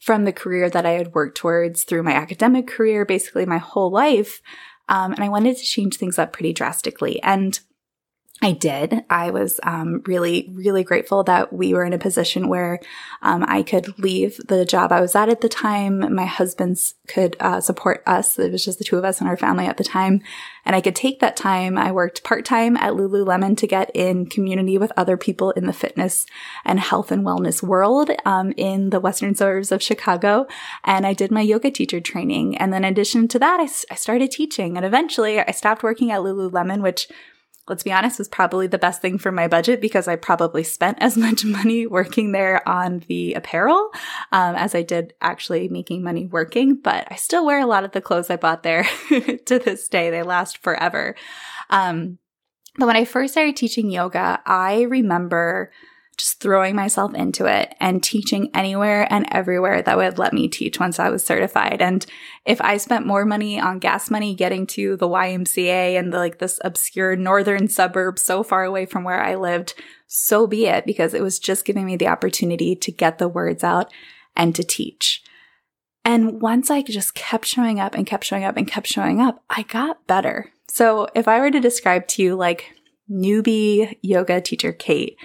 from 0.00 0.24
the 0.24 0.32
career 0.32 0.70
that 0.70 0.86
I 0.86 0.90
had 0.90 1.14
worked 1.14 1.36
towards 1.38 1.84
through 1.84 2.02
my 2.02 2.12
academic 2.12 2.66
career, 2.66 3.04
basically 3.04 3.46
my 3.46 3.58
whole 3.58 3.90
life. 3.90 4.40
Um, 4.88 5.12
and 5.12 5.24
I 5.24 5.28
wanted 5.28 5.56
to 5.56 5.62
change 5.64 5.96
things 5.96 6.18
up 6.18 6.32
pretty 6.32 6.52
drastically. 6.52 7.22
And 7.22 7.58
I 8.40 8.52
did. 8.52 9.04
I 9.10 9.32
was 9.32 9.58
um, 9.64 10.00
really, 10.06 10.48
really 10.52 10.84
grateful 10.84 11.24
that 11.24 11.52
we 11.52 11.74
were 11.74 11.84
in 11.84 11.92
a 11.92 11.98
position 11.98 12.48
where 12.48 12.78
um, 13.20 13.44
I 13.48 13.64
could 13.64 13.98
leave 13.98 14.36
the 14.46 14.64
job 14.64 14.92
I 14.92 15.00
was 15.00 15.16
at 15.16 15.28
at 15.28 15.40
the 15.40 15.48
time. 15.48 16.14
My 16.14 16.24
husband's 16.24 16.94
could 17.08 17.36
uh, 17.40 17.60
support 17.60 18.00
us. 18.06 18.38
It 18.38 18.52
was 18.52 18.64
just 18.64 18.78
the 18.78 18.84
two 18.84 18.96
of 18.96 19.04
us 19.04 19.20
and 19.20 19.28
our 19.28 19.36
family 19.36 19.66
at 19.66 19.76
the 19.76 19.82
time. 19.82 20.22
And 20.64 20.76
I 20.76 20.80
could 20.80 20.94
take 20.94 21.18
that 21.18 21.36
time. 21.36 21.76
I 21.76 21.90
worked 21.90 22.22
part 22.22 22.44
time 22.44 22.76
at 22.76 22.92
Lululemon 22.92 23.56
to 23.56 23.66
get 23.66 23.90
in 23.92 24.26
community 24.26 24.78
with 24.78 24.92
other 24.96 25.16
people 25.16 25.50
in 25.52 25.66
the 25.66 25.72
fitness 25.72 26.24
and 26.64 26.78
health 26.78 27.10
and 27.10 27.24
wellness 27.26 27.60
world 27.60 28.10
um, 28.24 28.52
in 28.56 28.90
the 28.90 29.00
western 29.00 29.34
suburbs 29.34 29.72
of 29.72 29.82
Chicago. 29.82 30.46
And 30.84 31.04
I 31.04 31.12
did 31.12 31.32
my 31.32 31.40
yoga 31.40 31.72
teacher 31.72 32.00
training. 32.00 32.56
And 32.56 32.72
then 32.72 32.84
in 32.84 32.92
addition 32.92 33.26
to 33.28 33.38
that, 33.40 33.58
I, 33.58 33.68
I 33.92 33.96
started 33.96 34.30
teaching. 34.30 34.76
And 34.76 34.86
eventually 34.86 35.40
I 35.40 35.50
stopped 35.50 35.82
working 35.82 36.12
at 36.12 36.20
Lululemon, 36.20 36.82
which 36.82 37.08
let's 37.68 37.82
be 37.82 37.92
honest, 37.92 38.18
was 38.18 38.28
probably 38.28 38.66
the 38.66 38.78
best 38.78 39.00
thing 39.00 39.18
for 39.18 39.32
my 39.32 39.48
budget 39.48 39.80
because 39.80 40.08
I 40.08 40.16
probably 40.16 40.64
spent 40.64 40.98
as 41.00 41.16
much 41.16 41.44
money 41.44 41.86
working 41.86 42.32
there 42.32 42.66
on 42.68 43.00
the 43.08 43.34
apparel 43.34 43.90
um, 44.32 44.54
as 44.54 44.74
I 44.74 44.82
did 44.82 45.14
actually 45.20 45.68
making 45.68 46.02
money 46.02 46.26
working. 46.26 46.76
But 46.76 47.06
I 47.10 47.16
still 47.16 47.44
wear 47.44 47.60
a 47.60 47.66
lot 47.66 47.84
of 47.84 47.92
the 47.92 48.00
clothes 48.00 48.30
I 48.30 48.36
bought 48.36 48.62
there 48.62 48.84
to 49.10 49.58
this 49.58 49.88
day. 49.88 50.10
They 50.10 50.22
last 50.22 50.58
forever. 50.58 51.14
Um, 51.70 52.18
but 52.76 52.86
when 52.86 52.96
I 52.96 53.04
first 53.04 53.34
started 53.34 53.56
teaching 53.56 53.90
yoga, 53.90 54.40
I 54.46 54.82
remember 54.82 55.72
just 56.18 56.40
throwing 56.40 56.76
myself 56.76 57.14
into 57.14 57.46
it 57.46 57.74
and 57.80 58.02
teaching 58.02 58.50
anywhere 58.52 59.06
and 59.10 59.26
everywhere 59.30 59.80
that 59.80 59.96
would 59.96 60.18
let 60.18 60.32
me 60.32 60.48
teach 60.48 60.78
once 60.78 60.98
I 60.98 61.08
was 61.08 61.24
certified. 61.24 61.80
And 61.80 62.04
if 62.44 62.60
I 62.60 62.76
spent 62.76 63.06
more 63.06 63.24
money 63.24 63.58
on 63.58 63.78
gas 63.78 64.10
money 64.10 64.34
getting 64.34 64.66
to 64.68 64.96
the 64.96 65.08
YMCA 65.08 65.98
and 65.98 66.12
the, 66.12 66.18
like 66.18 66.38
this 66.38 66.60
obscure 66.64 67.16
northern 67.16 67.68
suburb 67.68 68.18
so 68.18 68.42
far 68.42 68.64
away 68.64 68.84
from 68.84 69.04
where 69.04 69.22
I 69.22 69.36
lived, 69.36 69.74
so 70.06 70.46
be 70.46 70.66
it, 70.66 70.84
because 70.84 71.14
it 71.14 71.22
was 71.22 71.38
just 71.38 71.64
giving 71.64 71.86
me 71.86 71.96
the 71.96 72.08
opportunity 72.08 72.74
to 72.76 72.92
get 72.92 73.18
the 73.18 73.28
words 73.28 73.62
out 73.62 73.90
and 74.36 74.54
to 74.54 74.64
teach. 74.64 75.22
And 76.04 76.40
once 76.40 76.70
I 76.70 76.82
just 76.82 77.14
kept 77.14 77.46
showing 77.46 77.78
up 77.78 77.94
and 77.94 78.06
kept 78.06 78.24
showing 78.24 78.44
up 78.44 78.56
and 78.56 78.66
kept 78.66 78.86
showing 78.86 79.20
up, 79.20 79.42
I 79.50 79.62
got 79.62 80.06
better. 80.06 80.50
So 80.68 81.08
if 81.14 81.28
I 81.28 81.38
were 81.38 81.50
to 81.50 81.60
describe 81.60 82.08
to 82.08 82.22
you 82.22 82.34
like 82.34 82.74
newbie 83.10 83.98
yoga 84.02 84.40
teacher 84.40 84.72
Kate, 84.72 85.16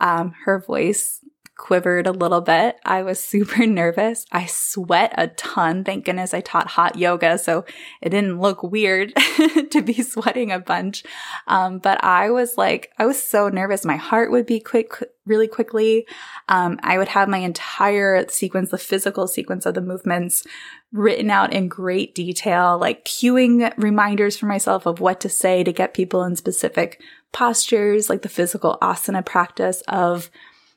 um, 0.00 0.34
her 0.44 0.60
voice 0.60 1.19
quivered 1.60 2.06
a 2.06 2.12
little 2.12 2.40
bit. 2.40 2.80
I 2.86 3.02
was 3.02 3.22
super 3.32 3.66
nervous. 3.66 4.24
I 4.32 4.46
sweat 4.46 5.12
a 5.18 5.28
ton. 5.28 5.84
Thank 5.84 6.06
goodness 6.06 6.32
I 6.32 6.40
taught 6.40 6.68
hot 6.68 6.96
yoga, 6.96 7.36
so 7.36 7.66
it 8.00 8.08
didn't 8.08 8.40
look 8.40 8.62
weird 8.62 9.12
to 9.70 9.82
be 9.82 10.02
sweating 10.02 10.50
a 10.50 10.58
bunch. 10.58 11.04
Um, 11.46 11.78
but 11.78 12.02
I 12.02 12.30
was 12.30 12.56
like, 12.56 12.90
I 12.98 13.04
was 13.04 13.22
so 13.22 13.48
nervous. 13.50 13.84
My 13.84 13.96
heart 13.96 14.30
would 14.32 14.46
be 14.46 14.58
quick, 14.58 14.94
really 15.26 15.46
quickly. 15.46 16.06
Um, 16.48 16.80
I 16.82 16.96
would 16.96 17.08
have 17.08 17.28
my 17.28 17.38
entire 17.38 18.26
sequence, 18.28 18.70
the 18.70 18.78
physical 18.78 19.28
sequence 19.28 19.66
of 19.66 19.74
the 19.74 19.82
movements 19.82 20.46
written 20.92 21.30
out 21.30 21.52
in 21.52 21.68
great 21.68 22.14
detail, 22.14 22.78
like 22.78 23.04
cueing 23.04 23.72
reminders 23.76 24.36
for 24.36 24.46
myself 24.46 24.86
of 24.86 24.98
what 24.98 25.20
to 25.20 25.28
say 25.28 25.62
to 25.62 25.72
get 25.72 25.94
people 25.94 26.24
in 26.24 26.36
specific 26.36 27.02
postures, 27.32 28.08
like 28.08 28.22
the 28.22 28.28
physical 28.28 28.78
asana 28.80 29.24
practice 29.24 29.82
of 29.86 30.30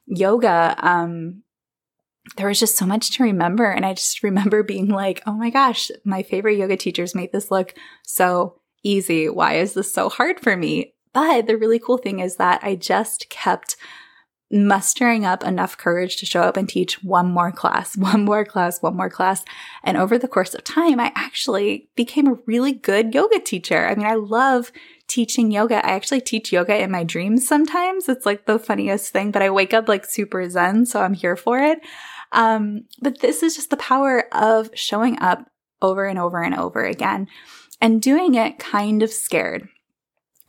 yoga, 0.06 0.76
um, 0.80 1.44
there 2.38 2.48
was 2.48 2.60
just 2.60 2.78
so 2.78 2.86
much 2.86 3.12
to 3.12 3.24
remember. 3.24 3.70
And 3.70 3.86
I 3.86 3.94
just 3.94 4.24
remember 4.24 4.64
being 4.64 4.88
like, 4.88 5.22
oh 5.26 5.34
my 5.34 5.50
gosh, 5.50 5.92
my 6.04 6.24
favorite 6.24 6.58
yoga 6.58 6.78
teachers 6.78 7.16
made 7.16 7.32
this 7.32 7.52
look 7.52 7.74
so 8.04 8.60
easy. 8.84 9.30
Why 9.30 9.56
is 9.56 9.74
this 9.74 9.94
so 9.94 10.10
hard 10.10 10.40
for 10.40 10.56
me? 10.56 10.94
But 11.14 11.48
the 11.48 11.58
really 11.58 11.80
cool 11.80 11.98
thing 11.98 12.20
is 12.20 12.38
that 12.38 12.64
I 12.64 12.76
just 12.76 13.30
kept 13.30 13.76
mustering 14.54 15.26
up 15.26 15.44
enough 15.44 15.76
courage 15.78 16.18
to 16.18 16.28
show 16.28 16.42
up 16.42 16.56
and 16.56 16.70
teach 16.70 17.04
one 17.04 17.32
more 17.32 17.52
class, 17.52 17.98
one 17.98 18.24
more 18.24 18.46
class, 18.46 18.82
one 18.82 18.96
more 18.96 19.10
class. 19.10 19.44
And 19.84 19.98
over 19.98 20.18
the 20.18 20.28
course 20.28 20.54
of 20.54 20.64
time, 20.64 21.00
I 21.00 21.12
actually 21.16 21.90
became 21.96 22.28
a 22.28 22.38
really 22.46 22.72
good 22.72 23.14
yoga 23.14 23.40
teacher. 23.40 23.86
I 23.86 23.96
mean, 23.96 24.06
I 24.06 24.16
love 24.16 24.72
teaching 25.08 25.52
yoga. 25.52 25.86
I 25.86 25.92
actually 25.92 26.22
teach 26.22 26.54
yoga 26.54 26.82
in 26.82 26.92
my 26.92 27.04
dreams 27.04 27.48
sometimes. 27.48 28.08
It's 28.08 28.26
like 28.26 28.46
the 28.46 28.60
funniest 28.60 29.12
thing, 29.12 29.32
but 29.32 29.42
I 29.42 29.50
wake 29.50 29.74
up 29.74 29.90
like 29.90 30.06
super 30.06 30.48
zen, 30.50 30.86
so 30.86 31.02
I'm 31.02 31.14
here 31.14 31.36
for 31.36 31.60
it. 31.60 31.80
Um, 32.32 32.86
but 33.02 33.20
this 33.20 33.44
is 33.44 33.56
just 33.56 33.70
the 33.70 33.78
power 33.78 34.26
of 34.34 34.70
showing 34.76 35.20
up 35.20 35.48
over 35.82 36.06
and 36.06 36.18
over 36.18 36.42
and 36.42 36.56
over 36.56 36.84
again 36.84 37.28
and 37.82 38.02
doing 38.02 38.36
it 38.36 38.60
kind 38.60 39.04
of 39.04 39.12
scared. 39.12 39.68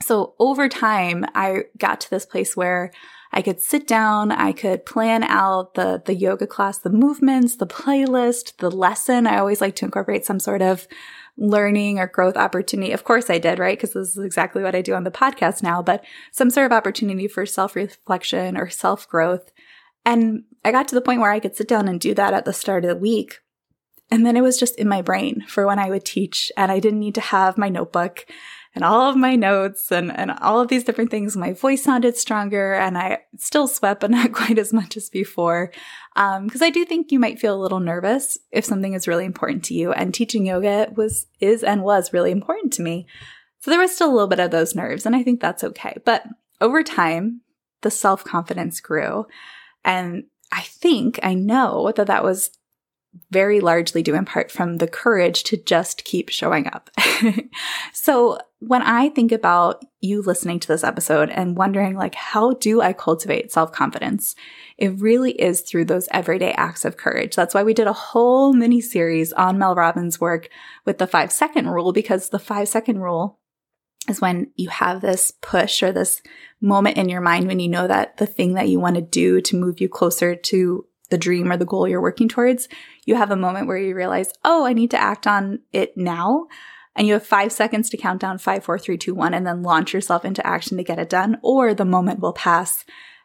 So 0.05 0.35
over 0.39 0.69
time, 0.69 1.25
I 1.35 1.65
got 1.79 1.99
to 2.03 2.11
this 2.11 2.27
place 2.27 2.55
where 2.55 2.93
I 3.33 3.41
could 3.41 3.59
sit 3.59 3.87
down, 3.87 4.33
I 4.33 4.53
could 4.53 4.85
plan 4.85 5.23
out 5.23 5.75
the, 5.75 6.03
the 6.05 6.15
yoga 6.15 6.47
class, 6.47 6.77
the 6.77 6.91
movements, 6.91 7.57
the 7.57 7.67
playlist, 7.67 8.59
the 8.59 8.71
lesson. 8.71 9.27
I 9.27 9.39
always 9.39 9.63
like 9.63 9.77
to 9.77 9.87
incorporate 9.87 10.27
some 10.27 10.39
sort 10.39 10.61
of 10.61 10.87
learning 11.39 11.99
or 11.99 12.07
growth 12.07 12.37
opportunity. 12.37 12.93
Of 12.93 13.05
course 13.05 13.31
I 13.31 13.39
did, 13.39 13.59
right? 13.59 13.79
Because 13.79 13.95
this 13.95 14.15
is 14.15 14.23
exactly 14.23 14.63
what 14.63 14.75
I 14.75 14.83
do 14.83 14.93
on 14.93 15.05
the 15.05 15.11
podcast 15.11 15.63
now, 15.63 15.81
but 15.81 16.05
some 16.33 16.51
sort 16.51 16.67
of 16.67 16.73
opportunity 16.73 17.27
for 17.27 17.47
self 17.47 17.75
reflection 17.75 18.59
or 18.59 18.69
self 18.69 19.09
growth. 19.09 19.53
And 20.05 20.45
I 20.67 20.71
got 20.71 20.87
to 20.89 20.95
the 20.95 21.01
point 21.01 21.23
where 21.23 21.33
I 21.33 21.41
could 21.41 21.57
sit 21.57 21.67
down 21.67 21.89
and 21.89 21.99
do 21.99 22.13
that 22.13 22.35
at 22.35 22.45
the 22.45 22.53
start 22.53 22.85
of 22.85 22.91
the 22.91 22.97
week. 22.97 23.39
And 24.11 24.27
then 24.27 24.37
it 24.37 24.43
was 24.43 24.61
just 24.61 24.77
in 24.77 24.87
my 24.87 25.01
brain 25.01 25.45
for 25.49 25.67
when 25.67 25.79
I 25.79 25.89
would 25.89 26.05
teach, 26.05 26.53
and 26.59 26.71
I 26.71 26.79
didn't 26.79 27.01
need 27.01 27.15
to 27.15 27.23
have 27.23 27.57
my 27.57 27.71
notebook 27.71 28.27
and 28.75 28.85
all 28.85 29.09
of 29.09 29.17
my 29.17 29.37
notes 29.37 29.93
and, 29.93 30.17
and 30.17 30.33
all 30.33 30.61
of 30.61 30.69
these 30.69 30.85
different 30.85 31.11
things. 31.11 31.37
My 31.37 31.53
voice 31.53 31.83
sounded 31.83 32.17
stronger 32.17 32.75
and 32.75 32.99
I 32.99 33.21
still 33.39 33.69
sweat, 33.69 34.01
but 34.01 34.11
not 34.11 34.33
quite 34.33 34.59
as 34.59 34.73
much 34.73 34.97
as 34.97 35.09
before. 35.09 35.71
Um, 36.17 36.49
cause 36.49 36.63
I 36.63 36.71
do 36.71 36.85
think 36.85 37.13
you 37.13 37.19
might 37.19 37.39
feel 37.39 37.55
a 37.55 37.63
little 37.63 37.81
nervous 37.81 38.39
if 38.51 38.65
something 38.65 38.95
is 38.95 39.09
really 39.09 39.25
important 39.25 39.65
to 39.65 39.75
you 39.75 39.93
and 39.93 40.13
teaching 40.13 40.47
yoga 40.47 40.93
was, 40.97 41.27
is 41.41 41.63
and 41.63 41.83
was 41.83 42.13
really 42.13 42.31
important 42.31 42.73
to 42.75 42.83
me. 42.83 43.07
So 43.61 43.71
there 43.71 43.81
was 43.81 43.95
still 43.95 44.11
a 44.11 44.13
little 44.13 44.29
bit 44.29 44.41
of 44.41 44.51
those 44.51 44.75
nerves 44.75 45.07
and 45.07 45.15
I 45.15 45.23
think 45.23 45.41
that's 45.41 45.65
okay. 45.65 45.97
But 46.05 46.25
over 46.61 46.83
time, 46.83 47.41
the 47.83 47.91
self 47.91 48.25
confidence 48.25 48.81
grew 48.81 49.27
and 49.85 50.25
I 50.51 50.63
think 50.63 51.19
I 51.23 51.35
know 51.35 51.93
that 51.97 52.07
that 52.07 52.25
was 52.25 52.51
very 53.31 53.61
largely 53.61 54.03
due 54.03 54.15
in 54.15 54.25
part 54.25 54.51
from 54.51 54.79
the 54.79 54.87
courage 54.87 55.43
to 55.45 55.57
just 55.57 56.05
keep 56.05 56.29
showing 56.29 56.67
up. 56.67 56.91
so 57.93 58.39
when 58.61 58.83
I 58.83 59.09
think 59.09 59.33
about 59.33 59.85
you 60.01 60.23
listening 60.23 60.61
to 60.61 60.69
this 60.69 60.85
episode 60.85 61.31
and 61.31 61.57
wondering 61.57 61.97
like, 61.97 62.15
how 62.15 62.55
do 62.55 62.81
I 62.81 62.93
cultivate 62.93 63.53
self-confidence? 63.53 64.35
It 64.79 64.99
really 64.99 65.33
is 65.33 65.61
through 65.61 65.87
those 65.87 66.09
everyday 66.11 66.53
acts 66.53 66.85
of 66.85 66.97
courage. 66.97 67.37
That's 67.37 67.55
why 67.55 67.63
we 67.63 67.75
did 67.75 67.87
a 67.87 67.93
whole 67.93 68.53
mini 68.53 68.81
series 68.81 69.33
on 69.33 69.59
Mel 69.59 69.75
Robbins' 69.75 70.21
work 70.21 70.49
with 70.85 70.99
the 70.99 71.07
five 71.07 71.31
second 71.31 71.69
rule, 71.69 71.93
because 71.93 72.31
the 72.31 72.39
five 72.39 72.69
second 72.69 73.01
rule 73.01 73.39
is 74.09 74.21
when 74.21 74.51
you 74.57 74.69
have 74.69 75.01
this 75.01 75.33
push 75.41 75.83
or 75.83 75.93
this 75.93 76.23
moment 76.61 76.97
in 76.97 77.09
your 77.09 77.21
mind 77.21 77.47
when 77.47 77.61
you 77.61 77.69
know 77.69 77.87
that 77.87 78.17
the 78.17 78.27
thing 78.27 78.55
that 78.55 78.69
you 78.69 78.81
want 78.81 78.97
to 78.97 79.03
do 79.03 79.41
to 79.41 79.57
move 79.57 79.81
you 79.81 79.89
closer 79.89 80.35
to 80.35 80.87
the 81.11 81.19
dream 81.19 81.51
or 81.51 81.57
the 81.57 81.65
goal 81.65 81.87
you're 81.87 82.01
working 82.01 82.29
towards, 82.29 82.69
you 83.05 83.15
have 83.15 83.31
a 83.31 83.37
moment 83.37 83.67
where 83.67 83.77
you 83.77 83.95
realize, 83.95 84.33
oh, 84.45 84.65
I 84.65 84.73
need 84.73 84.91
to 84.93 85.01
act 85.01 85.27
on 85.27 85.61
it 85.73 85.97
now. 85.97 86.47
And 86.97 87.07
you 87.07 87.15
have 87.15 87.27
five 87.27 87.53
seconds 87.53 87.91
to 87.91 87.97
count 87.97 88.21
down 88.21 88.39
five, 88.39 88.65
four, 88.65 88.79
three, 88.79 88.97
two, 88.97 89.15
one, 89.15 89.35
and 89.35 89.47
then 89.47 89.63
launch 89.63 89.93
yourself 89.93 90.25
into 90.25 90.47
action 90.47 90.77
to 90.77 90.85
get 90.85 90.99
it 90.99 91.09
done. 91.09 91.39
Or 91.43 91.75
the 91.75 91.85
moment 91.85 92.21
will 92.21 92.33
pass 92.33 92.85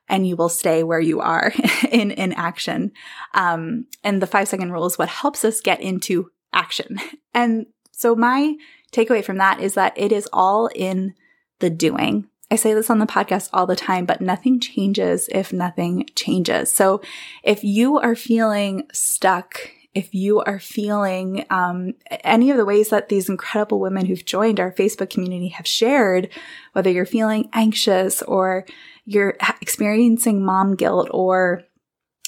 and 0.10 0.28
you 0.28 0.36
will 0.36 0.50
stay 0.50 0.84
where 0.84 1.00
you 1.00 1.22
are 1.22 1.54
in, 1.92 2.12
in 2.12 2.34
action. 2.34 2.92
Um, 3.34 3.86
and 4.04 4.22
the 4.22 4.28
five 4.28 4.48
second 4.48 4.72
rule 4.72 4.88
is 4.88 4.98
what 4.98 5.10
helps 5.10 5.46
us 5.46 5.62
get 5.62 5.82
into 5.82 6.32
action. 6.54 7.00
And 7.32 7.68
so 7.92 8.16
my 8.16 8.56
takeaway 8.92 9.24
from 9.24 9.38
that 9.38 9.62
is 9.62 9.76
that 9.76 9.94
it 9.96 10.12
is 10.12 10.28
all 10.34 10.68
in 10.74 11.14
the 11.60 11.70
doing. 11.70 12.28
I 12.52 12.56
say 12.56 12.74
this 12.74 12.90
on 12.90 13.00
the 13.00 13.06
podcast 13.06 13.50
all 13.54 13.68
the 13.68 13.76
time, 13.76 14.06
but 14.06 14.22
nothing 14.22 14.60
changes 14.60 15.30
if 15.32 15.54
nothing 15.54 16.08
changes. 16.16 16.72
So 16.72 17.02
if 17.44 17.64
you 17.64 18.00
are 18.00 18.16
feeling 18.16 18.88
stuck, 18.92 19.72
if 19.94 20.14
you 20.14 20.40
are 20.42 20.60
feeling 20.60 21.46
um, 21.50 21.94
any 22.24 22.52
of 22.52 22.58
the 22.58 22.66
ways 22.66 22.90
that 22.90 23.10
these 23.10 23.30
incredible 23.30 23.80
women 23.80 24.06
who've 24.06 24.26
joined 24.26 24.60
our 24.60 24.72
Facebook 24.72 25.10
community 25.10 25.50
have 25.50 25.68
shared, 25.68 26.30
whether 26.74 26.90
you're 26.90 27.06
feeling 27.06 27.50
anxious 27.54 28.22
or 28.24 28.66
you're 29.06 29.36
experiencing 29.62 30.44
mom 30.44 30.76
guilt 30.76 31.10
or 31.12 31.64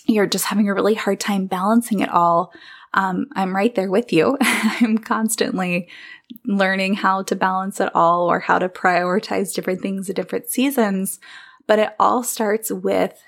you're 0.08 0.28
just 0.28 0.46
having 0.46 0.68
a 0.68 0.74
really 0.74 0.96
hard 0.96 1.20
time 1.20 1.46
balancing 1.46 2.00
it 2.00 2.10
all, 2.10 2.52
um, 2.94 3.28
I'm 3.34 3.56
right 3.56 3.74
there 3.74 3.90
with 3.90 4.12
you. 4.12 4.38
I'm 4.42 4.98
constantly 4.98 5.88
learning 6.46 6.96
how 6.96 7.24
to 7.24 7.36
balance 7.36 7.80
it 7.80 7.94
all 7.96 8.30
or 8.30 8.40
how 8.40 8.60
to 8.60 8.70
prioritize 8.70 9.54
different 9.54 9.82
things 9.82 10.10
at 10.10 10.16
different 10.16 10.50
seasons. 10.50 11.20
But 11.68 11.80
it 11.80 11.96
all 12.00 12.24
starts 12.24 12.72
with 12.72 13.22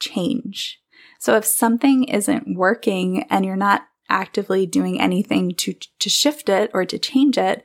change. 0.00 0.80
So 1.18 1.36
if 1.36 1.44
something 1.44 2.04
isn't 2.04 2.56
working 2.56 3.22
and 3.30 3.44
you're 3.44 3.56
not 3.56 3.86
actively 4.10 4.66
doing 4.66 5.00
anything 5.00 5.54
to, 5.54 5.74
to 5.98 6.10
shift 6.10 6.48
it 6.48 6.70
or 6.74 6.84
to 6.84 6.98
change 6.98 7.38
it, 7.38 7.64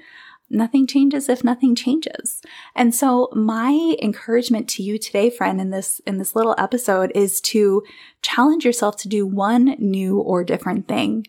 nothing 0.49 0.87
changes 0.87 1.29
if 1.29 1.43
nothing 1.43 1.75
changes. 1.75 2.41
And 2.75 2.93
so 2.93 3.29
my 3.33 3.95
encouragement 4.01 4.67
to 4.69 4.83
you 4.83 4.97
today, 4.97 5.29
friend, 5.29 5.61
in 5.61 5.69
this, 5.69 6.01
in 6.05 6.17
this 6.17 6.35
little 6.35 6.55
episode 6.57 7.11
is 7.15 7.41
to 7.41 7.83
challenge 8.21 8.65
yourself 8.65 8.97
to 8.97 9.07
do 9.07 9.25
one 9.25 9.75
new 9.77 10.19
or 10.19 10.43
different 10.43 10.87
thing. 10.87 11.25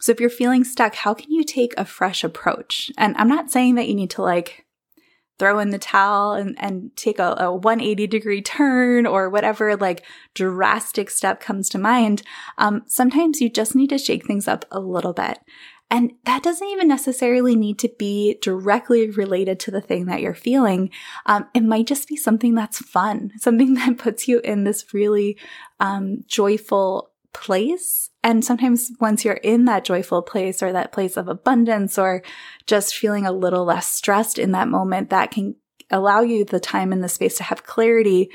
So 0.00 0.12
if 0.12 0.20
you're 0.20 0.30
feeling 0.30 0.64
stuck, 0.64 0.96
how 0.96 1.14
can 1.14 1.30
you 1.30 1.44
take 1.44 1.72
a 1.76 1.84
fresh 1.84 2.24
approach? 2.24 2.90
And 2.98 3.16
I'm 3.16 3.28
not 3.28 3.50
saying 3.50 3.76
that 3.76 3.88
you 3.88 3.94
need 3.94 4.10
to 4.10 4.22
like 4.22 4.64
throw 5.38 5.58
in 5.58 5.70
the 5.70 5.78
towel 5.78 6.34
and, 6.34 6.54
and 6.58 6.94
take 6.96 7.18
a, 7.18 7.34
a 7.38 7.52
180 7.52 8.06
degree 8.06 8.40
turn 8.40 9.06
or 9.06 9.28
whatever 9.28 9.76
like 9.76 10.04
drastic 10.34 11.10
step 11.10 11.40
comes 11.40 11.68
to 11.70 11.78
mind. 11.78 12.22
Um, 12.58 12.82
sometimes 12.86 13.40
you 13.40 13.48
just 13.48 13.74
need 13.74 13.90
to 13.90 13.98
shake 13.98 14.26
things 14.26 14.46
up 14.46 14.64
a 14.70 14.78
little 14.78 15.12
bit. 15.12 15.38
And 15.90 16.12
that 16.24 16.42
doesn't 16.42 16.66
even 16.66 16.88
necessarily 16.88 17.54
need 17.54 17.78
to 17.80 17.90
be 17.98 18.38
directly 18.42 19.10
related 19.10 19.60
to 19.60 19.70
the 19.70 19.80
thing 19.80 20.06
that 20.06 20.20
you're 20.20 20.34
feeling. 20.34 20.90
Um, 21.26 21.46
it 21.54 21.62
might 21.62 21.86
just 21.86 22.08
be 22.08 22.16
something 22.16 22.54
that's 22.54 22.78
fun, 22.78 23.32
something 23.38 23.74
that 23.74 23.98
puts 23.98 24.26
you 24.26 24.40
in 24.40 24.64
this 24.64 24.92
really 24.92 25.38
um, 25.80 26.24
joyful 26.26 27.10
place. 27.32 28.10
And 28.22 28.44
sometimes 28.44 28.92
once 29.00 29.24
you're 29.24 29.34
in 29.34 29.66
that 29.66 29.84
joyful 29.84 30.22
place 30.22 30.62
or 30.62 30.72
that 30.72 30.92
place 30.92 31.16
of 31.16 31.28
abundance 31.28 31.98
or 31.98 32.22
just 32.66 32.96
feeling 32.96 33.26
a 33.26 33.32
little 33.32 33.64
less 33.64 33.90
stressed 33.90 34.38
in 34.38 34.52
that 34.52 34.68
moment, 34.68 35.10
that 35.10 35.30
can 35.30 35.56
allow 35.90 36.22
you 36.22 36.44
the 36.44 36.60
time 36.60 36.92
and 36.92 37.04
the 37.04 37.08
space 37.08 37.36
to 37.36 37.42
have 37.42 37.66
clarity 37.66 38.30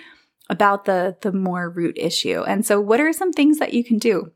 about 0.49 0.85
the, 0.85 1.17
the 1.21 1.31
more 1.31 1.69
root 1.69 1.97
issue. 1.97 2.43
And 2.43 2.65
so 2.65 2.79
what 2.79 2.99
are 2.99 3.13
some 3.13 3.31
things 3.31 3.59
that 3.59 3.73
you 3.73 3.83
can 3.83 3.97
do? 3.97 4.31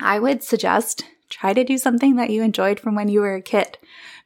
I 0.00 0.18
would 0.18 0.42
suggest 0.42 1.04
Try 1.28 1.52
to 1.52 1.64
do 1.64 1.78
something 1.78 2.16
that 2.16 2.30
you 2.30 2.42
enjoyed 2.42 2.78
from 2.80 2.94
when 2.94 3.08
you 3.08 3.20
were 3.20 3.34
a 3.34 3.42
kid. 3.42 3.78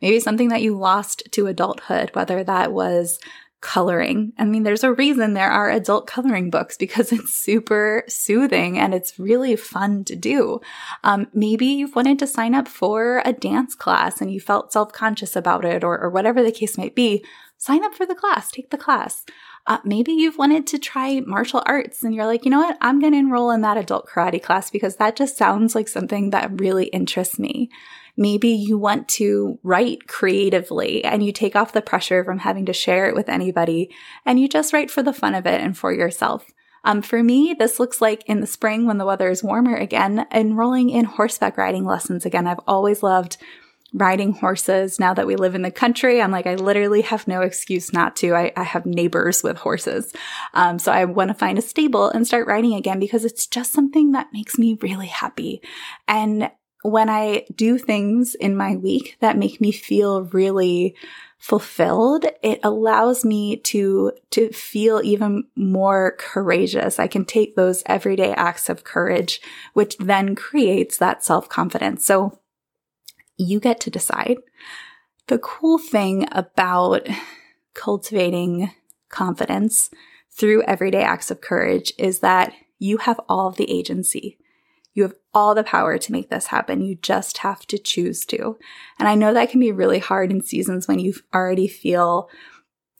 Maybe 0.02 0.20
something 0.20 0.48
that 0.48 0.62
you 0.62 0.76
lost 0.76 1.22
to 1.32 1.46
adulthood, 1.46 2.10
whether 2.14 2.44
that 2.44 2.72
was 2.72 3.18
coloring. 3.60 4.32
I 4.38 4.44
mean, 4.44 4.62
there's 4.62 4.84
a 4.84 4.92
reason 4.92 5.34
there 5.34 5.50
are 5.50 5.70
adult 5.70 6.06
coloring 6.06 6.50
books 6.50 6.76
because 6.78 7.12
it's 7.12 7.34
super 7.34 8.04
soothing 8.08 8.78
and 8.78 8.94
it's 8.94 9.18
really 9.18 9.56
fun 9.56 10.04
to 10.04 10.16
do. 10.16 10.60
Um, 11.04 11.28
maybe 11.34 11.66
you've 11.66 11.94
wanted 11.94 12.18
to 12.20 12.26
sign 12.26 12.54
up 12.54 12.68
for 12.68 13.22
a 13.24 13.32
dance 13.32 13.74
class 13.74 14.20
and 14.20 14.32
you 14.32 14.40
felt 14.40 14.72
self 14.72 14.92
conscious 14.92 15.36
about 15.36 15.64
it 15.64 15.84
or, 15.84 15.98
or 15.98 16.10
whatever 16.10 16.42
the 16.42 16.52
case 16.52 16.78
might 16.78 16.94
be. 16.94 17.24
Sign 17.58 17.84
up 17.84 17.94
for 17.94 18.06
the 18.06 18.14
class, 18.14 18.50
take 18.50 18.70
the 18.70 18.78
class. 18.78 19.24
Uh, 19.70 19.78
maybe 19.84 20.10
you've 20.10 20.36
wanted 20.36 20.66
to 20.66 20.80
try 20.80 21.20
martial 21.20 21.62
arts 21.64 22.02
and 22.02 22.12
you're 22.12 22.26
like, 22.26 22.44
you 22.44 22.50
know 22.50 22.58
what? 22.58 22.76
I'm 22.80 22.98
going 22.98 23.12
to 23.12 23.18
enroll 23.20 23.52
in 23.52 23.60
that 23.60 23.76
adult 23.76 24.08
karate 24.08 24.42
class 24.42 24.68
because 24.68 24.96
that 24.96 25.14
just 25.14 25.36
sounds 25.36 25.76
like 25.76 25.86
something 25.86 26.30
that 26.30 26.60
really 26.60 26.86
interests 26.86 27.38
me. 27.38 27.70
Maybe 28.16 28.48
you 28.48 28.76
want 28.78 29.08
to 29.10 29.60
write 29.62 30.08
creatively 30.08 31.04
and 31.04 31.24
you 31.24 31.30
take 31.30 31.54
off 31.54 31.72
the 31.72 31.82
pressure 31.82 32.24
from 32.24 32.40
having 32.40 32.66
to 32.66 32.72
share 32.72 33.08
it 33.08 33.14
with 33.14 33.28
anybody 33.28 33.94
and 34.26 34.40
you 34.40 34.48
just 34.48 34.72
write 34.72 34.90
for 34.90 35.04
the 35.04 35.12
fun 35.12 35.36
of 35.36 35.46
it 35.46 35.60
and 35.60 35.78
for 35.78 35.92
yourself. 35.92 36.50
Um, 36.82 37.00
for 37.00 37.22
me, 37.22 37.54
this 37.56 37.78
looks 37.78 38.00
like 38.00 38.24
in 38.26 38.40
the 38.40 38.48
spring 38.48 38.86
when 38.86 38.98
the 38.98 39.06
weather 39.06 39.30
is 39.30 39.44
warmer 39.44 39.76
again, 39.76 40.26
enrolling 40.32 40.90
in 40.90 41.04
horseback 41.04 41.56
riding 41.56 41.84
lessons 41.84 42.26
again. 42.26 42.48
I've 42.48 42.58
always 42.66 43.04
loved 43.04 43.36
riding 43.92 44.32
horses 44.32 45.00
now 45.00 45.14
that 45.14 45.26
we 45.26 45.36
live 45.36 45.54
in 45.54 45.62
the 45.62 45.70
country. 45.70 46.22
I'm 46.22 46.30
like, 46.30 46.46
I 46.46 46.54
literally 46.54 47.02
have 47.02 47.26
no 47.26 47.40
excuse 47.40 47.92
not 47.92 48.16
to. 48.16 48.34
I, 48.34 48.52
I 48.56 48.62
have 48.62 48.86
neighbors 48.86 49.42
with 49.42 49.56
horses. 49.56 50.12
Um, 50.54 50.78
so 50.78 50.92
I 50.92 51.04
want 51.04 51.28
to 51.28 51.34
find 51.34 51.58
a 51.58 51.62
stable 51.62 52.08
and 52.08 52.26
start 52.26 52.46
riding 52.46 52.74
again 52.74 53.00
because 53.00 53.24
it's 53.24 53.46
just 53.46 53.72
something 53.72 54.12
that 54.12 54.28
makes 54.32 54.58
me 54.58 54.78
really 54.80 55.08
happy. 55.08 55.60
And 56.06 56.50
when 56.82 57.10
I 57.10 57.46
do 57.54 57.78
things 57.78 58.34
in 58.34 58.56
my 58.56 58.76
week 58.76 59.16
that 59.20 59.36
make 59.36 59.60
me 59.60 59.72
feel 59.72 60.24
really 60.26 60.96
fulfilled, 61.38 62.26
it 62.42 62.60
allows 62.62 63.24
me 63.24 63.56
to, 63.56 64.12
to 64.30 64.50
feel 64.50 65.00
even 65.02 65.44
more 65.56 66.14
courageous. 66.18 66.98
I 66.98 67.06
can 67.06 67.24
take 67.24 67.56
those 67.56 67.82
everyday 67.86 68.32
acts 68.32 68.68
of 68.68 68.84
courage, 68.84 69.40
which 69.72 69.96
then 69.98 70.34
creates 70.34 70.98
that 70.98 71.24
self 71.24 71.48
confidence. 71.48 72.04
So 72.04 72.38
you 73.40 73.60
get 73.60 73.80
to 73.80 73.90
decide. 73.90 74.38
The 75.26 75.38
cool 75.38 75.78
thing 75.78 76.26
about 76.32 77.08
cultivating 77.74 78.72
confidence 79.08 79.90
through 80.30 80.62
everyday 80.62 81.02
acts 81.02 81.30
of 81.30 81.40
courage 81.40 81.92
is 81.98 82.20
that 82.20 82.52
you 82.78 82.98
have 82.98 83.20
all 83.28 83.48
of 83.48 83.56
the 83.56 83.70
agency. 83.70 84.38
You 84.94 85.04
have 85.04 85.14
all 85.32 85.54
the 85.54 85.64
power 85.64 85.98
to 85.98 86.12
make 86.12 86.30
this 86.30 86.46
happen. 86.46 86.82
You 86.82 86.96
just 86.96 87.38
have 87.38 87.66
to 87.68 87.78
choose 87.78 88.24
to. 88.26 88.58
And 88.98 89.08
I 89.08 89.14
know 89.14 89.32
that 89.32 89.50
can 89.50 89.60
be 89.60 89.72
really 89.72 90.00
hard 90.00 90.30
in 90.30 90.42
seasons 90.42 90.88
when 90.88 90.98
you 90.98 91.14
already 91.32 91.68
feel 91.68 92.28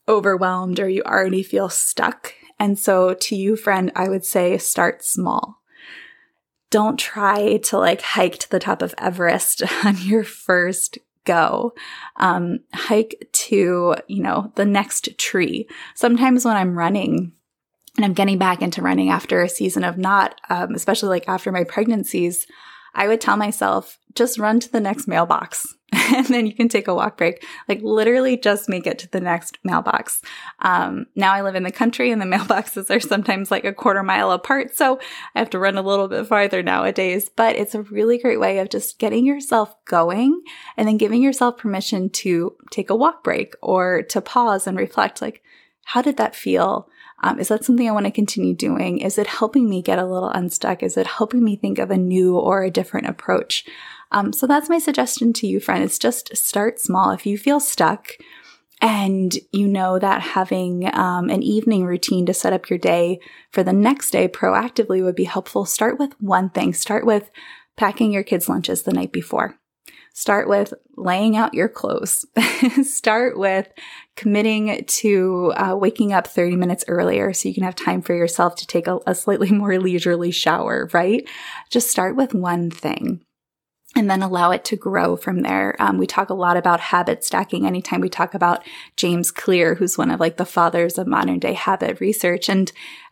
overwhelmed 0.08 0.78
or 0.80 0.88
you 0.88 1.02
already 1.02 1.42
feel 1.42 1.68
stuck. 1.68 2.34
And 2.58 2.78
so 2.78 3.14
to 3.14 3.36
you, 3.36 3.56
friend, 3.56 3.90
I 3.96 4.08
would 4.08 4.24
say 4.24 4.56
start 4.58 5.04
small. 5.04 5.59
Don't 6.70 6.98
try 6.98 7.58
to 7.58 7.78
like 7.78 8.02
hike 8.02 8.38
to 8.38 8.50
the 8.50 8.60
top 8.60 8.82
of 8.82 8.94
Everest 8.96 9.62
on 9.84 9.96
your 9.98 10.24
first 10.24 10.98
go. 11.24 11.74
Um, 12.16 12.60
hike 12.72 13.28
to, 13.32 13.96
you 14.06 14.22
know, 14.22 14.52
the 14.54 14.64
next 14.64 15.18
tree. 15.18 15.68
Sometimes 15.94 16.44
when 16.44 16.56
I'm 16.56 16.76
running, 16.76 17.32
and 17.96 18.04
I'm 18.04 18.14
getting 18.14 18.38
back 18.38 18.62
into 18.62 18.82
running 18.82 19.10
after 19.10 19.42
a 19.42 19.48
season 19.48 19.84
of 19.84 19.98
not, 19.98 20.40
um, 20.48 20.74
especially 20.74 21.08
like 21.08 21.28
after 21.28 21.50
my 21.50 21.64
pregnancies, 21.64 22.46
I 22.94 23.08
would 23.08 23.20
tell 23.20 23.36
myself, 23.36 23.98
just 24.14 24.38
run 24.38 24.60
to 24.60 24.70
the 24.70 24.80
next 24.80 25.06
mailbox 25.06 25.74
and 25.92 26.26
then 26.26 26.46
you 26.46 26.54
can 26.54 26.68
take 26.68 26.88
a 26.88 26.94
walk 26.94 27.16
break. 27.16 27.44
Like 27.68 27.80
literally 27.82 28.36
just 28.36 28.68
make 28.68 28.86
it 28.86 28.98
to 29.00 29.10
the 29.10 29.20
next 29.20 29.58
mailbox. 29.64 30.22
Um, 30.60 31.06
now 31.16 31.32
I 31.32 31.42
live 31.42 31.56
in 31.56 31.64
the 31.64 31.72
country 31.72 32.10
and 32.10 32.20
the 32.20 32.26
mailboxes 32.36 32.94
are 32.94 33.00
sometimes 33.00 33.50
like 33.50 33.64
a 33.64 33.72
quarter 33.72 34.02
mile 34.02 34.30
apart. 34.30 34.76
So 34.76 35.00
I 35.34 35.38
have 35.38 35.50
to 35.50 35.58
run 35.58 35.76
a 35.76 35.82
little 35.82 36.06
bit 36.06 36.26
farther 36.26 36.62
nowadays, 36.62 37.28
but 37.34 37.56
it's 37.56 37.74
a 37.74 37.82
really 37.82 38.18
great 38.18 38.40
way 38.40 38.58
of 38.58 38.68
just 38.68 38.98
getting 38.98 39.26
yourself 39.26 39.74
going 39.84 40.42
and 40.76 40.86
then 40.86 40.96
giving 40.96 41.22
yourself 41.22 41.58
permission 41.58 42.10
to 42.10 42.56
take 42.70 42.90
a 42.90 42.96
walk 42.96 43.24
break 43.24 43.54
or 43.60 44.02
to 44.02 44.20
pause 44.20 44.66
and 44.66 44.78
reflect 44.78 45.20
like, 45.20 45.42
how 45.84 46.02
did 46.02 46.18
that 46.18 46.36
feel? 46.36 46.88
Um, 47.20 47.38
is 47.38 47.48
that 47.48 47.64
something 47.64 47.88
I 47.88 47.92
want 47.92 48.06
to 48.06 48.12
continue 48.12 48.54
doing? 48.54 48.98
Is 48.98 49.18
it 49.18 49.26
helping 49.26 49.68
me 49.68 49.82
get 49.82 49.98
a 49.98 50.06
little 50.06 50.30
unstuck? 50.30 50.82
Is 50.82 50.96
it 50.96 51.06
helping 51.06 51.44
me 51.44 51.56
think 51.56 51.78
of 51.78 51.90
a 51.90 51.96
new 51.96 52.38
or 52.38 52.62
a 52.62 52.70
different 52.70 53.08
approach? 53.08 53.64
Um, 54.10 54.32
so 54.32 54.46
that's 54.46 54.68
my 54.68 54.78
suggestion 54.78 55.32
to 55.34 55.46
you, 55.46 55.60
friend. 55.60 55.84
It's 55.84 55.98
just 55.98 56.36
start 56.36 56.80
small. 56.80 57.10
If 57.10 57.26
you 57.26 57.38
feel 57.38 57.60
stuck, 57.60 58.16
and 58.80 59.36
you 59.52 59.68
know 59.68 59.98
that 59.98 60.22
having 60.22 60.88
um, 60.94 61.28
an 61.28 61.42
evening 61.42 61.84
routine 61.84 62.24
to 62.26 62.32
set 62.32 62.54
up 62.54 62.70
your 62.70 62.78
day 62.78 63.20
for 63.50 63.62
the 63.62 63.74
next 63.74 64.10
day 64.10 64.26
proactively 64.26 65.04
would 65.04 65.14
be 65.14 65.24
helpful. 65.24 65.66
Start 65.66 65.98
with 65.98 66.14
one 66.18 66.48
thing. 66.48 66.72
Start 66.72 67.04
with 67.04 67.30
packing 67.76 68.10
your 68.10 68.22
kids' 68.22 68.48
lunches 68.48 68.82
the 68.82 68.92
night 68.92 69.12
before. 69.12 69.59
Start 70.12 70.48
with 70.48 70.74
laying 70.96 71.36
out 71.36 71.54
your 71.54 71.68
clothes. 71.68 72.24
Start 72.82 73.38
with 73.38 73.68
committing 74.16 74.84
to 74.84 75.52
uh, 75.56 75.76
waking 75.76 76.12
up 76.12 76.26
30 76.26 76.56
minutes 76.56 76.84
earlier 76.88 77.32
so 77.32 77.48
you 77.48 77.54
can 77.54 77.62
have 77.62 77.76
time 77.76 78.02
for 78.02 78.14
yourself 78.14 78.56
to 78.56 78.66
take 78.66 78.86
a, 78.86 78.98
a 79.06 79.14
slightly 79.14 79.50
more 79.52 79.78
leisurely 79.78 80.30
shower, 80.30 80.88
right? 80.92 81.28
Just 81.70 81.90
start 81.90 82.16
with 82.16 82.34
one 82.34 82.70
thing 82.70 83.22
and 83.96 84.08
then 84.08 84.22
allow 84.22 84.50
it 84.52 84.64
to 84.64 84.76
grow 84.76 85.16
from 85.16 85.40
there. 85.40 85.74
Um, 85.80 85.98
we 85.98 86.06
talk 86.06 86.30
a 86.30 86.34
lot 86.34 86.56
about 86.56 86.80
habit 86.80 87.24
stacking 87.24 87.66
anytime 87.66 88.00
we 88.00 88.08
talk 88.08 88.34
about 88.34 88.64
James 88.96 89.30
Clear, 89.30 89.74
who's 89.74 89.98
one 89.98 90.10
of 90.10 90.20
like 90.20 90.36
the 90.36 90.44
fathers 90.44 90.96
of 90.96 91.06
modern 91.06 91.40
day 91.40 91.54
habit 91.54 92.00
research. 92.00 92.48
And 92.48 92.70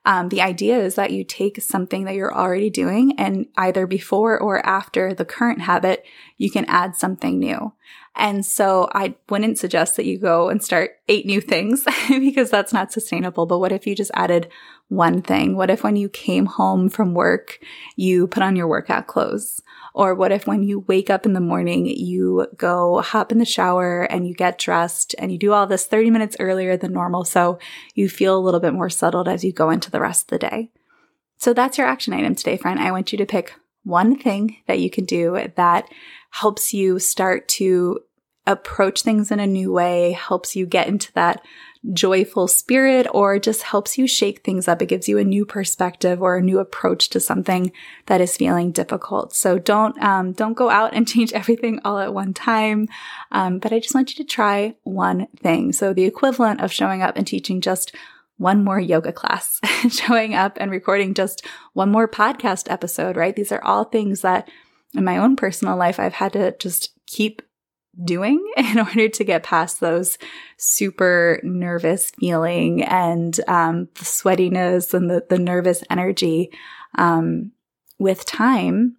um, 0.09 0.31
the 0.31 0.41
idea 0.41 0.79
is 0.79 0.95
that 0.95 1.11
you 1.11 1.23
take 1.23 1.61
something 1.61 2.05
that 2.05 2.15
you're 2.15 2.35
already 2.35 2.71
doing 2.71 3.13
and 3.19 3.47
either 3.59 3.87
before 3.87 4.41
or 4.41 4.65
after 4.65 5.13
the 5.13 5.27
current 5.27 5.61
habit, 5.61 6.03
you 6.39 6.51
can 6.51 6.65
add 6.65 6.97
something 6.97 7.39
new. 7.39 7.75
And 8.15 8.45
so 8.45 8.89
I 8.93 9.15
wouldn't 9.29 9.59
suggest 9.59 9.97
that 9.97 10.05
you 10.05 10.19
go 10.19 10.49
and 10.49 10.63
start 10.63 10.93
eight 11.09 11.25
new 11.25 11.41
things 11.41 11.85
because 12.09 12.51
that's 12.51 12.73
not 12.73 12.93
sustainable. 12.93 13.47
But 13.47 13.59
what 13.59 13.73
if 13.73 13.87
you 13.87 13.95
just 13.95 14.11
added 14.15 14.51
one 14.89 15.23
thing? 15.23 15.57
What 15.57 15.71
if 15.71 15.85
when 15.85 15.97
you 15.97 16.09
came 16.09 16.47
home 16.47 16.89
from 16.89 17.15
work, 17.15 17.61
you 17.95 18.27
put 18.27 18.43
on 18.43 18.57
your 18.57 18.67
workout 18.67 19.07
clothes? 19.07 19.61
Or 19.95 20.15
what 20.15 20.33
if 20.33 20.47
when 20.47 20.63
you 20.63 20.81
wake 20.81 21.11
up 21.11 21.27
in 21.27 21.33
the 21.33 21.41
morning, 21.41 21.87
you 21.87 22.47
go 22.57 23.01
hop 23.01 23.31
in 23.31 23.39
the 23.39 23.45
shower 23.45 24.03
and 24.03 24.27
you 24.27 24.35
get 24.35 24.59
dressed 24.59 25.15
and 25.19 25.31
you 25.31 25.39
do 25.39 25.53
all 25.53 25.67
this 25.67 25.87
30 25.87 26.11
minutes 26.11 26.37
earlier 26.41 26.77
than 26.77 26.93
normal 26.93 27.25
so 27.25 27.59
you 27.95 28.09
feel 28.09 28.37
a 28.37 28.41
little 28.41 28.61
bit 28.61 28.75
more 28.75 28.91
settled 28.91 29.29
as 29.29 29.45
you 29.45 29.53
go 29.53 29.71
into 29.71 29.91
the 29.91 30.01
rest 30.01 30.25
of 30.25 30.29
the 30.29 30.49
day? 30.49 30.71
So 31.37 31.53
that's 31.53 31.79
your 31.79 31.87
action 31.87 32.13
item 32.13 32.35
today, 32.35 32.57
friend. 32.57 32.81
I 32.81 32.91
want 32.91 33.13
you 33.13 33.19
to 33.19 33.27
pick 33.27 33.55
one 33.85 34.19
thing 34.19 34.57
that 34.67 34.81
you 34.81 34.91
can 34.91 35.05
do 35.05 35.39
that 35.57 35.89
helps 36.31 36.73
you 36.75 36.99
start 36.99 37.49
to 37.49 38.01
approach 38.49 39.03
things 39.03 39.31
in 39.31 39.41
a 39.41 39.47
new 39.47 39.71
way, 39.71 40.13
helps 40.13 40.57
you 40.57 40.65
get 40.65 40.89
into 40.89 41.13
that 41.13 41.43
joyful 41.93 42.49
spirit, 42.49 43.07
or 43.13 43.39
just 43.39 43.63
helps 43.63 43.99
you 43.99 44.07
shake 44.07 44.43
things 44.43 44.67
up. 44.67 44.81
It 44.81 44.87
gives 44.87 45.07
you 45.07 45.19
a 45.19 45.25
new 45.25 45.45
perspective 45.45 46.23
or 46.23 46.37
a 46.37 46.43
new 46.43 46.59
approach 46.59 47.11
to 47.11 47.21
something 47.21 47.71
that 48.07 48.23
is 48.23 48.37
feeling 48.37 48.73
difficult. 48.73 49.35
So 49.35 49.59
don't 49.59 50.03
um, 50.03 50.33
don't 50.33 50.55
go 50.55 50.71
out 50.71 50.95
and 50.95 51.07
change 51.15 51.33
everything 51.33 51.81
all 51.85 51.99
at 51.99 52.15
one 52.15 52.33
time. 52.33 52.89
Um, 53.31 53.59
but 53.59 53.73
I 53.73 53.81
just 53.81 53.95
want 53.95 54.11
you 54.11 54.25
to 54.25 54.29
try 54.29 54.75
one 54.83 55.29
thing. 55.37 55.73
So 55.73 55.93
the 55.93 56.05
equivalent 56.05 56.61
of 56.63 56.73
showing 56.73 57.03
up 57.03 57.17
and 57.17 57.27
teaching 57.27 57.61
just 57.61 57.95
one 58.39 58.65
more 58.65 58.81
yoga 58.81 59.13
class, 59.13 59.61
showing 59.91 60.35
up 60.35 60.57
and 60.59 60.71
recording 60.71 61.13
just 61.13 61.45
one 61.75 61.91
more 61.91 62.09
podcast 62.09 62.71
episode, 62.71 63.17
right? 63.17 63.37
These 63.37 63.53
are 63.53 63.63
all 63.63 63.85
things 63.85 64.23
that 64.23 64.49
in 64.95 65.05
my 65.05 65.19
own 65.19 65.37
personal 65.37 65.77
life 65.77 66.01
I've 66.01 66.15
had 66.15 66.33
to 66.35 66.57
just 66.59 66.93
keep 67.07 67.43
doing 68.03 68.45
in 68.57 68.79
order 68.79 69.09
to 69.09 69.25
get 69.25 69.43
past 69.43 69.81
those 69.81 70.19
super 70.57 71.41
nervous 71.43 72.11
feeling 72.11 72.83
and 72.83 73.39
um, 73.49 73.89
the 73.95 74.05
sweatiness 74.05 74.95
and 74.95 75.11
the, 75.11 75.25
the 75.29 75.39
nervous 75.39 75.83
energy 75.91 76.51
um, 76.97 77.53
with 77.99 78.25
time 78.25 78.97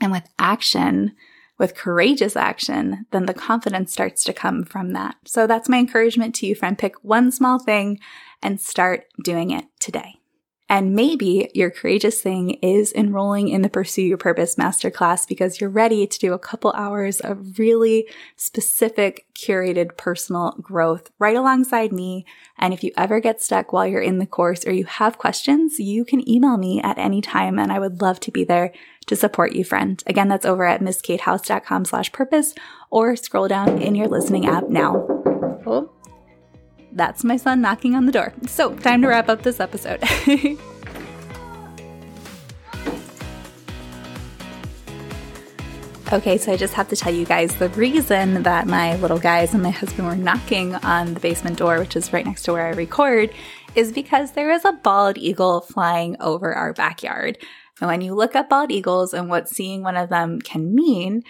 and 0.00 0.12
with 0.12 0.24
action 0.38 1.12
with 1.58 1.74
courageous 1.74 2.36
action 2.36 3.06
then 3.12 3.26
the 3.26 3.34
confidence 3.34 3.92
starts 3.92 4.24
to 4.24 4.32
come 4.32 4.62
from 4.62 4.92
that. 4.92 5.16
So 5.24 5.46
that's 5.46 5.68
my 5.68 5.78
encouragement 5.78 6.34
to 6.36 6.46
you 6.46 6.54
friend. 6.54 6.76
Pick 6.76 7.02
one 7.02 7.30
small 7.32 7.58
thing 7.58 7.98
and 8.42 8.60
start 8.60 9.04
doing 9.24 9.50
it 9.50 9.64
today 9.80 10.16
and 10.68 10.94
maybe 10.94 11.48
your 11.54 11.70
courageous 11.70 12.20
thing 12.20 12.50
is 12.54 12.92
enrolling 12.92 13.48
in 13.48 13.62
the 13.62 13.68
Pursue 13.68 14.02
Your 14.02 14.18
Purpose 14.18 14.56
Masterclass 14.56 15.26
because 15.26 15.60
you're 15.60 15.70
ready 15.70 16.08
to 16.08 16.18
do 16.18 16.32
a 16.32 16.40
couple 16.40 16.72
hours 16.72 17.20
of 17.20 17.58
really 17.58 18.08
specific, 18.34 19.26
curated 19.34 19.96
personal 19.96 20.56
growth 20.60 21.10
right 21.20 21.36
alongside 21.36 21.92
me. 21.92 22.26
And 22.58 22.74
if 22.74 22.82
you 22.82 22.90
ever 22.96 23.20
get 23.20 23.40
stuck 23.40 23.72
while 23.72 23.86
you're 23.86 24.00
in 24.00 24.18
the 24.18 24.26
course 24.26 24.66
or 24.66 24.72
you 24.72 24.86
have 24.86 25.18
questions, 25.18 25.78
you 25.78 26.04
can 26.04 26.28
email 26.28 26.56
me 26.56 26.80
at 26.82 26.98
any 26.98 27.20
time 27.20 27.60
and 27.60 27.70
I 27.70 27.78
would 27.78 28.00
love 28.00 28.18
to 28.20 28.32
be 28.32 28.42
there 28.42 28.72
to 29.06 29.14
support 29.14 29.52
you, 29.52 29.62
friend. 29.62 30.02
Again, 30.06 30.26
that's 30.26 30.46
over 30.46 30.64
at 30.64 30.80
mskatehouse.com 30.80 31.84
slash 31.84 32.10
purpose 32.10 32.54
or 32.90 33.14
scroll 33.14 33.46
down 33.46 33.80
in 33.80 33.94
your 33.94 34.08
listening 34.08 34.46
app 34.46 34.68
now. 34.68 35.06
Oh 35.64 35.95
that's 36.96 37.22
my 37.22 37.36
son 37.36 37.60
knocking 37.60 37.94
on 37.94 38.06
the 38.06 38.12
door. 38.12 38.32
So, 38.46 38.74
time 38.74 39.02
to 39.02 39.08
wrap 39.08 39.28
up 39.28 39.42
this 39.42 39.60
episode. 39.60 40.02
Okay, 46.12 46.38
so 46.38 46.52
I 46.52 46.56
just 46.56 46.74
have 46.74 46.88
to 46.90 46.96
tell 46.96 47.12
you 47.12 47.26
guys 47.26 47.56
the 47.56 47.68
reason 47.70 48.44
that 48.44 48.68
my 48.68 48.94
little 48.98 49.18
guys 49.18 49.54
and 49.54 49.62
my 49.62 49.70
husband 49.70 50.06
were 50.06 50.14
knocking 50.14 50.76
on 50.76 51.14
the 51.14 51.18
basement 51.18 51.58
door, 51.58 51.80
which 51.80 51.96
is 51.96 52.12
right 52.12 52.24
next 52.24 52.44
to 52.44 52.52
where 52.52 52.68
I 52.68 52.70
record, 52.70 53.34
is 53.74 53.90
because 53.90 54.30
there 54.30 54.52
is 54.52 54.64
a 54.64 54.70
bald 54.70 55.18
eagle 55.18 55.62
flying 55.62 56.16
over 56.20 56.54
our 56.54 56.72
backyard. 56.72 57.38
And 57.80 57.88
when 57.88 58.02
you 58.02 58.14
look 58.14 58.36
up 58.36 58.48
bald 58.48 58.70
eagles 58.70 59.12
and 59.12 59.28
what 59.28 59.48
seeing 59.48 59.82
one 59.82 59.96
of 59.96 60.08
them 60.08 60.40
can 60.40 60.76
mean, 60.76 61.24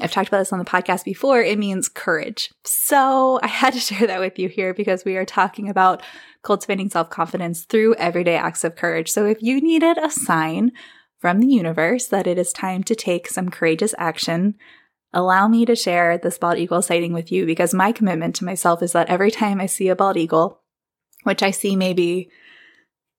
I've 0.00 0.12
talked 0.12 0.28
about 0.28 0.38
this 0.38 0.52
on 0.52 0.58
the 0.58 0.64
podcast 0.64 1.04
before, 1.04 1.40
it 1.40 1.58
means 1.58 1.88
courage. 1.88 2.50
So 2.64 3.40
I 3.42 3.48
had 3.48 3.72
to 3.74 3.80
share 3.80 4.06
that 4.06 4.20
with 4.20 4.38
you 4.38 4.48
here 4.48 4.74
because 4.74 5.04
we 5.04 5.16
are 5.16 5.24
talking 5.24 5.68
about 5.68 6.02
cultivating 6.42 6.90
self 6.90 7.10
confidence 7.10 7.64
through 7.64 7.94
everyday 7.94 8.36
acts 8.36 8.64
of 8.64 8.76
courage. 8.76 9.10
So 9.10 9.26
if 9.26 9.42
you 9.42 9.60
needed 9.60 9.98
a 9.98 10.10
sign 10.10 10.72
from 11.18 11.40
the 11.40 11.48
universe 11.48 12.06
that 12.06 12.26
it 12.26 12.38
is 12.38 12.52
time 12.52 12.84
to 12.84 12.94
take 12.94 13.28
some 13.28 13.48
courageous 13.48 13.94
action, 13.98 14.54
allow 15.12 15.48
me 15.48 15.66
to 15.66 15.74
share 15.74 16.18
this 16.18 16.38
bald 16.38 16.58
eagle 16.58 16.82
sighting 16.82 17.12
with 17.12 17.32
you 17.32 17.46
because 17.46 17.74
my 17.74 17.92
commitment 17.92 18.36
to 18.36 18.44
myself 18.44 18.82
is 18.82 18.92
that 18.92 19.08
every 19.08 19.30
time 19.30 19.60
I 19.60 19.66
see 19.66 19.88
a 19.88 19.96
bald 19.96 20.16
eagle, 20.16 20.62
which 21.24 21.42
I 21.42 21.50
see 21.50 21.74
maybe, 21.74 22.30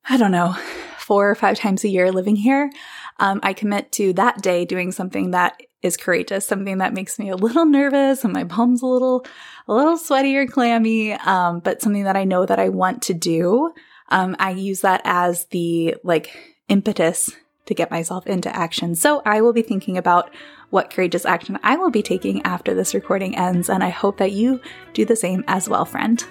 I 0.07 0.17
don't 0.17 0.31
know, 0.31 0.55
four 0.97 1.29
or 1.29 1.35
five 1.35 1.57
times 1.57 1.83
a 1.83 1.89
year 1.89 2.11
living 2.11 2.35
here, 2.35 2.71
um, 3.19 3.39
I 3.43 3.53
commit 3.53 3.91
to 3.93 4.13
that 4.13 4.41
day 4.41 4.63
doing 4.63 4.91
something 4.91 5.31
that 5.31 5.59
is 5.81 5.97
courageous, 5.97 6.45
something 6.45 6.79
that 6.79 6.93
makes 6.93 7.17
me 7.17 7.29
a 7.29 7.35
little 7.35 7.65
nervous 7.65 8.23
and 8.23 8.33
my 8.33 8.43
palms 8.43 8.81
a 8.81 8.85
little, 8.85 9.25
a 9.67 9.73
little 9.73 9.97
sweaty 9.97 10.35
or 10.35 10.45
clammy, 10.45 11.13
um, 11.13 11.59
but 11.59 11.81
something 11.81 12.03
that 12.03 12.17
I 12.17 12.25
know 12.25 12.45
that 12.45 12.59
I 12.59 12.69
want 12.69 13.01
to 13.03 13.13
do. 13.13 13.73
Um, 14.09 14.35
I 14.39 14.51
use 14.51 14.81
that 14.81 15.01
as 15.05 15.45
the 15.45 15.95
like 16.03 16.31
impetus 16.67 17.31
to 17.65 17.73
get 17.73 17.91
myself 17.91 18.25
into 18.27 18.53
action. 18.53 18.95
So 18.95 19.21
I 19.25 19.41
will 19.41 19.53
be 19.53 19.61
thinking 19.61 19.97
about 19.97 20.31
what 20.71 20.89
courageous 20.89 21.25
action 21.25 21.59
I 21.63 21.77
will 21.77 21.91
be 21.91 22.01
taking 22.01 22.41
after 22.43 22.73
this 22.73 22.93
recording 22.93 23.37
ends, 23.37 23.69
and 23.69 23.83
I 23.83 23.89
hope 23.89 24.17
that 24.17 24.31
you 24.31 24.59
do 24.93 25.05
the 25.05 25.15
same 25.15 25.43
as 25.47 25.69
well, 25.69 25.85
friend. 25.85 26.23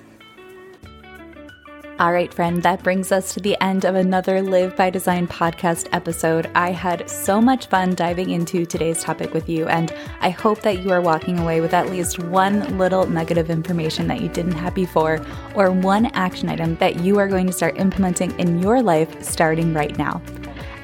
All 2.01 2.13
right, 2.13 2.33
friend, 2.33 2.63
that 2.63 2.85
brings 2.85 3.11
us 3.11 3.35
to 3.35 3.41
the 3.41 3.61
end 3.61 3.85
of 3.85 3.97
another 3.97 4.41
Live 4.41 4.77
by 4.77 4.89
Design 4.89 5.27
podcast 5.27 5.89
episode. 5.91 6.49
I 6.55 6.71
had 6.71 7.11
so 7.11 7.41
much 7.41 7.67
fun 7.67 7.97
diving 7.97 8.31
into 8.31 8.65
today's 8.65 9.03
topic 9.03 9.35
with 9.35 9.49
you, 9.49 9.67
and 9.67 9.93
I 10.21 10.31
hope 10.31 10.63
that 10.63 10.85
you 10.85 10.93
are 10.93 11.01
walking 11.01 11.41
away 11.41 11.61
with 11.61 11.75
at 11.75 11.91
least 11.91 12.21
one 12.21 12.79
little 12.79 13.05
nugget 13.09 13.37
of 13.37 13.51
information 13.51 14.07
that 14.07 14.21
you 14.21 14.29
didn't 14.29 14.53
have 14.53 14.77
before, 14.77 15.19
or 15.57 15.73
one 15.73 16.07
action 16.15 16.49
item 16.49 16.77
that 16.77 17.01
you 17.01 17.19
are 17.19 17.27
going 17.27 17.49
to 17.49 17.53
start 17.53 17.81
implementing 17.81 18.31
in 18.39 18.63
your 18.63 18.81
life 18.81 19.21
starting 19.21 19.75
right 19.75 19.99
now. 19.99 20.23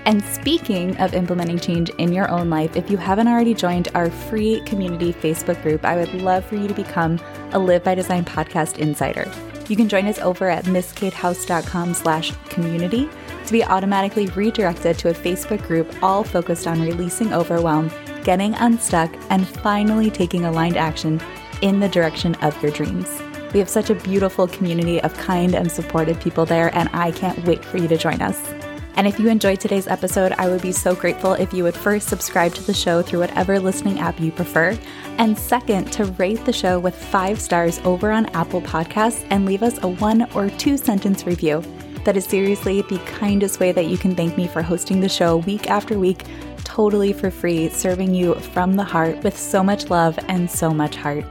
And 0.06 0.20
speaking 0.24 0.96
of 0.96 1.14
implementing 1.14 1.60
change 1.60 1.90
in 1.90 2.12
your 2.12 2.28
own 2.28 2.50
life, 2.50 2.76
if 2.76 2.90
you 2.90 2.96
haven't 2.96 3.28
already 3.28 3.54
joined 3.54 3.86
our 3.94 4.10
free 4.10 4.62
community 4.62 5.12
Facebook 5.12 5.62
group, 5.62 5.84
I 5.84 5.94
would 5.94 6.12
love 6.12 6.44
for 6.44 6.56
you 6.56 6.66
to 6.66 6.74
become 6.74 7.20
a 7.52 7.58
Live 7.60 7.84
by 7.84 7.94
Design 7.94 8.24
podcast 8.24 8.78
insider. 8.78 9.30
You 9.68 9.76
can 9.76 9.88
join 9.88 10.06
us 10.06 10.18
over 10.18 10.48
at 10.48 10.64
mskatehouse.com 10.64 11.94
slash 11.94 12.32
community 12.50 13.08
to 13.46 13.52
be 13.52 13.64
automatically 13.64 14.26
redirected 14.28 14.98
to 14.98 15.10
a 15.10 15.14
Facebook 15.14 15.66
group 15.66 15.94
all 16.02 16.24
focused 16.24 16.66
on 16.66 16.82
releasing 16.82 17.32
overwhelm, 17.32 17.90
getting 18.24 18.54
unstuck, 18.54 19.14
and 19.30 19.48
finally 19.48 20.10
taking 20.10 20.44
aligned 20.44 20.76
action 20.76 21.20
in 21.62 21.80
the 21.80 21.88
direction 21.88 22.34
of 22.36 22.60
your 22.62 22.72
dreams. 22.72 23.08
We 23.52 23.60
have 23.60 23.68
such 23.68 23.88
a 23.88 23.94
beautiful 23.94 24.48
community 24.48 25.00
of 25.00 25.14
kind 25.14 25.54
and 25.54 25.70
supportive 25.70 26.20
people 26.20 26.44
there, 26.44 26.74
and 26.76 26.90
I 26.92 27.12
can't 27.12 27.42
wait 27.46 27.64
for 27.64 27.78
you 27.78 27.88
to 27.88 27.96
join 27.96 28.20
us. 28.20 28.53
And 28.96 29.08
if 29.08 29.18
you 29.18 29.28
enjoyed 29.28 29.60
today's 29.60 29.88
episode, 29.88 30.32
I 30.38 30.48
would 30.48 30.62
be 30.62 30.70
so 30.70 30.94
grateful 30.94 31.32
if 31.32 31.52
you 31.52 31.64
would 31.64 31.74
first 31.74 32.08
subscribe 32.08 32.54
to 32.54 32.62
the 32.62 32.72
show 32.72 33.02
through 33.02 33.20
whatever 33.20 33.58
listening 33.58 33.98
app 33.98 34.20
you 34.20 34.30
prefer, 34.30 34.78
and 35.18 35.36
second, 35.36 35.92
to 35.92 36.04
rate 36.04 36.44
the 36.44 36.52
show 36.52 36.78
with 36.78 36.94
five 36.94 37.40
stars 37.40 37.80
over 37.84 38.12
on 38.12 38.26
Apple 38.26 38.62
Podcasts 38.62 39.26
and 39.30 39.46
leave 39.46 39.62
us 39.64 39.82
a 39.82 39.88
one 39.88 40.30
or 40.34 40.48
two 40.50 40.76
sentence 40.76 41.26
review. 41.26 41.62
That 42.04 42.16
is 42.16 42.24
seriously 42.24 42.82
the 42.82 42.98
kindest 42.98 43.60
way 43.60 43.72
that 43.72 43.86
you 43.86 43.98
can 43.98 44.14
thank 44.14 44.36
me 44.36 44.46
for 44.46 44.62
hosting 44.62 45.00
the 45.00 45.08
show 45.08 45.38
week 45.38 45.70
after 45.70 45.98
week, 45.98 46.24
totally 46.62 47.12
for 47.12 47.30
free, 47.30 47.70
serving 47.70 48.14
you 48.14 48.34
from 48.34 48.76
the 48.76 48.84
heart 48.84 49.24
with 49.24 49.36
so 49.38 49.62
much 49.62 49.90
love 49.90 50.18
and 50.28 50.50
so 50.50 50.70
much 50.70 50.96
heart. 50.96 51.24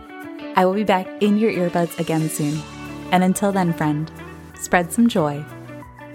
I 0.56 0.66
will 0.66 0.74
be 0.74 0.84
back 0.84 1.08
in 1.22 1.38
your 1.38 1.52
earbuds 1.52 1.98
again 2.00 2.28
soon. 2.30 2.62
And 3.12 3.24
until 3.24 3.52
then, 3.52 3.74
friend, 3.74 4.12
spread 4.60 4.92
some 4.92 5.08
joy, 5.08 5.46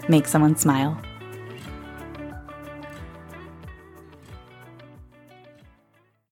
make 0.07 0.27
someone 0.27 0.55
smile. 0.55 1.01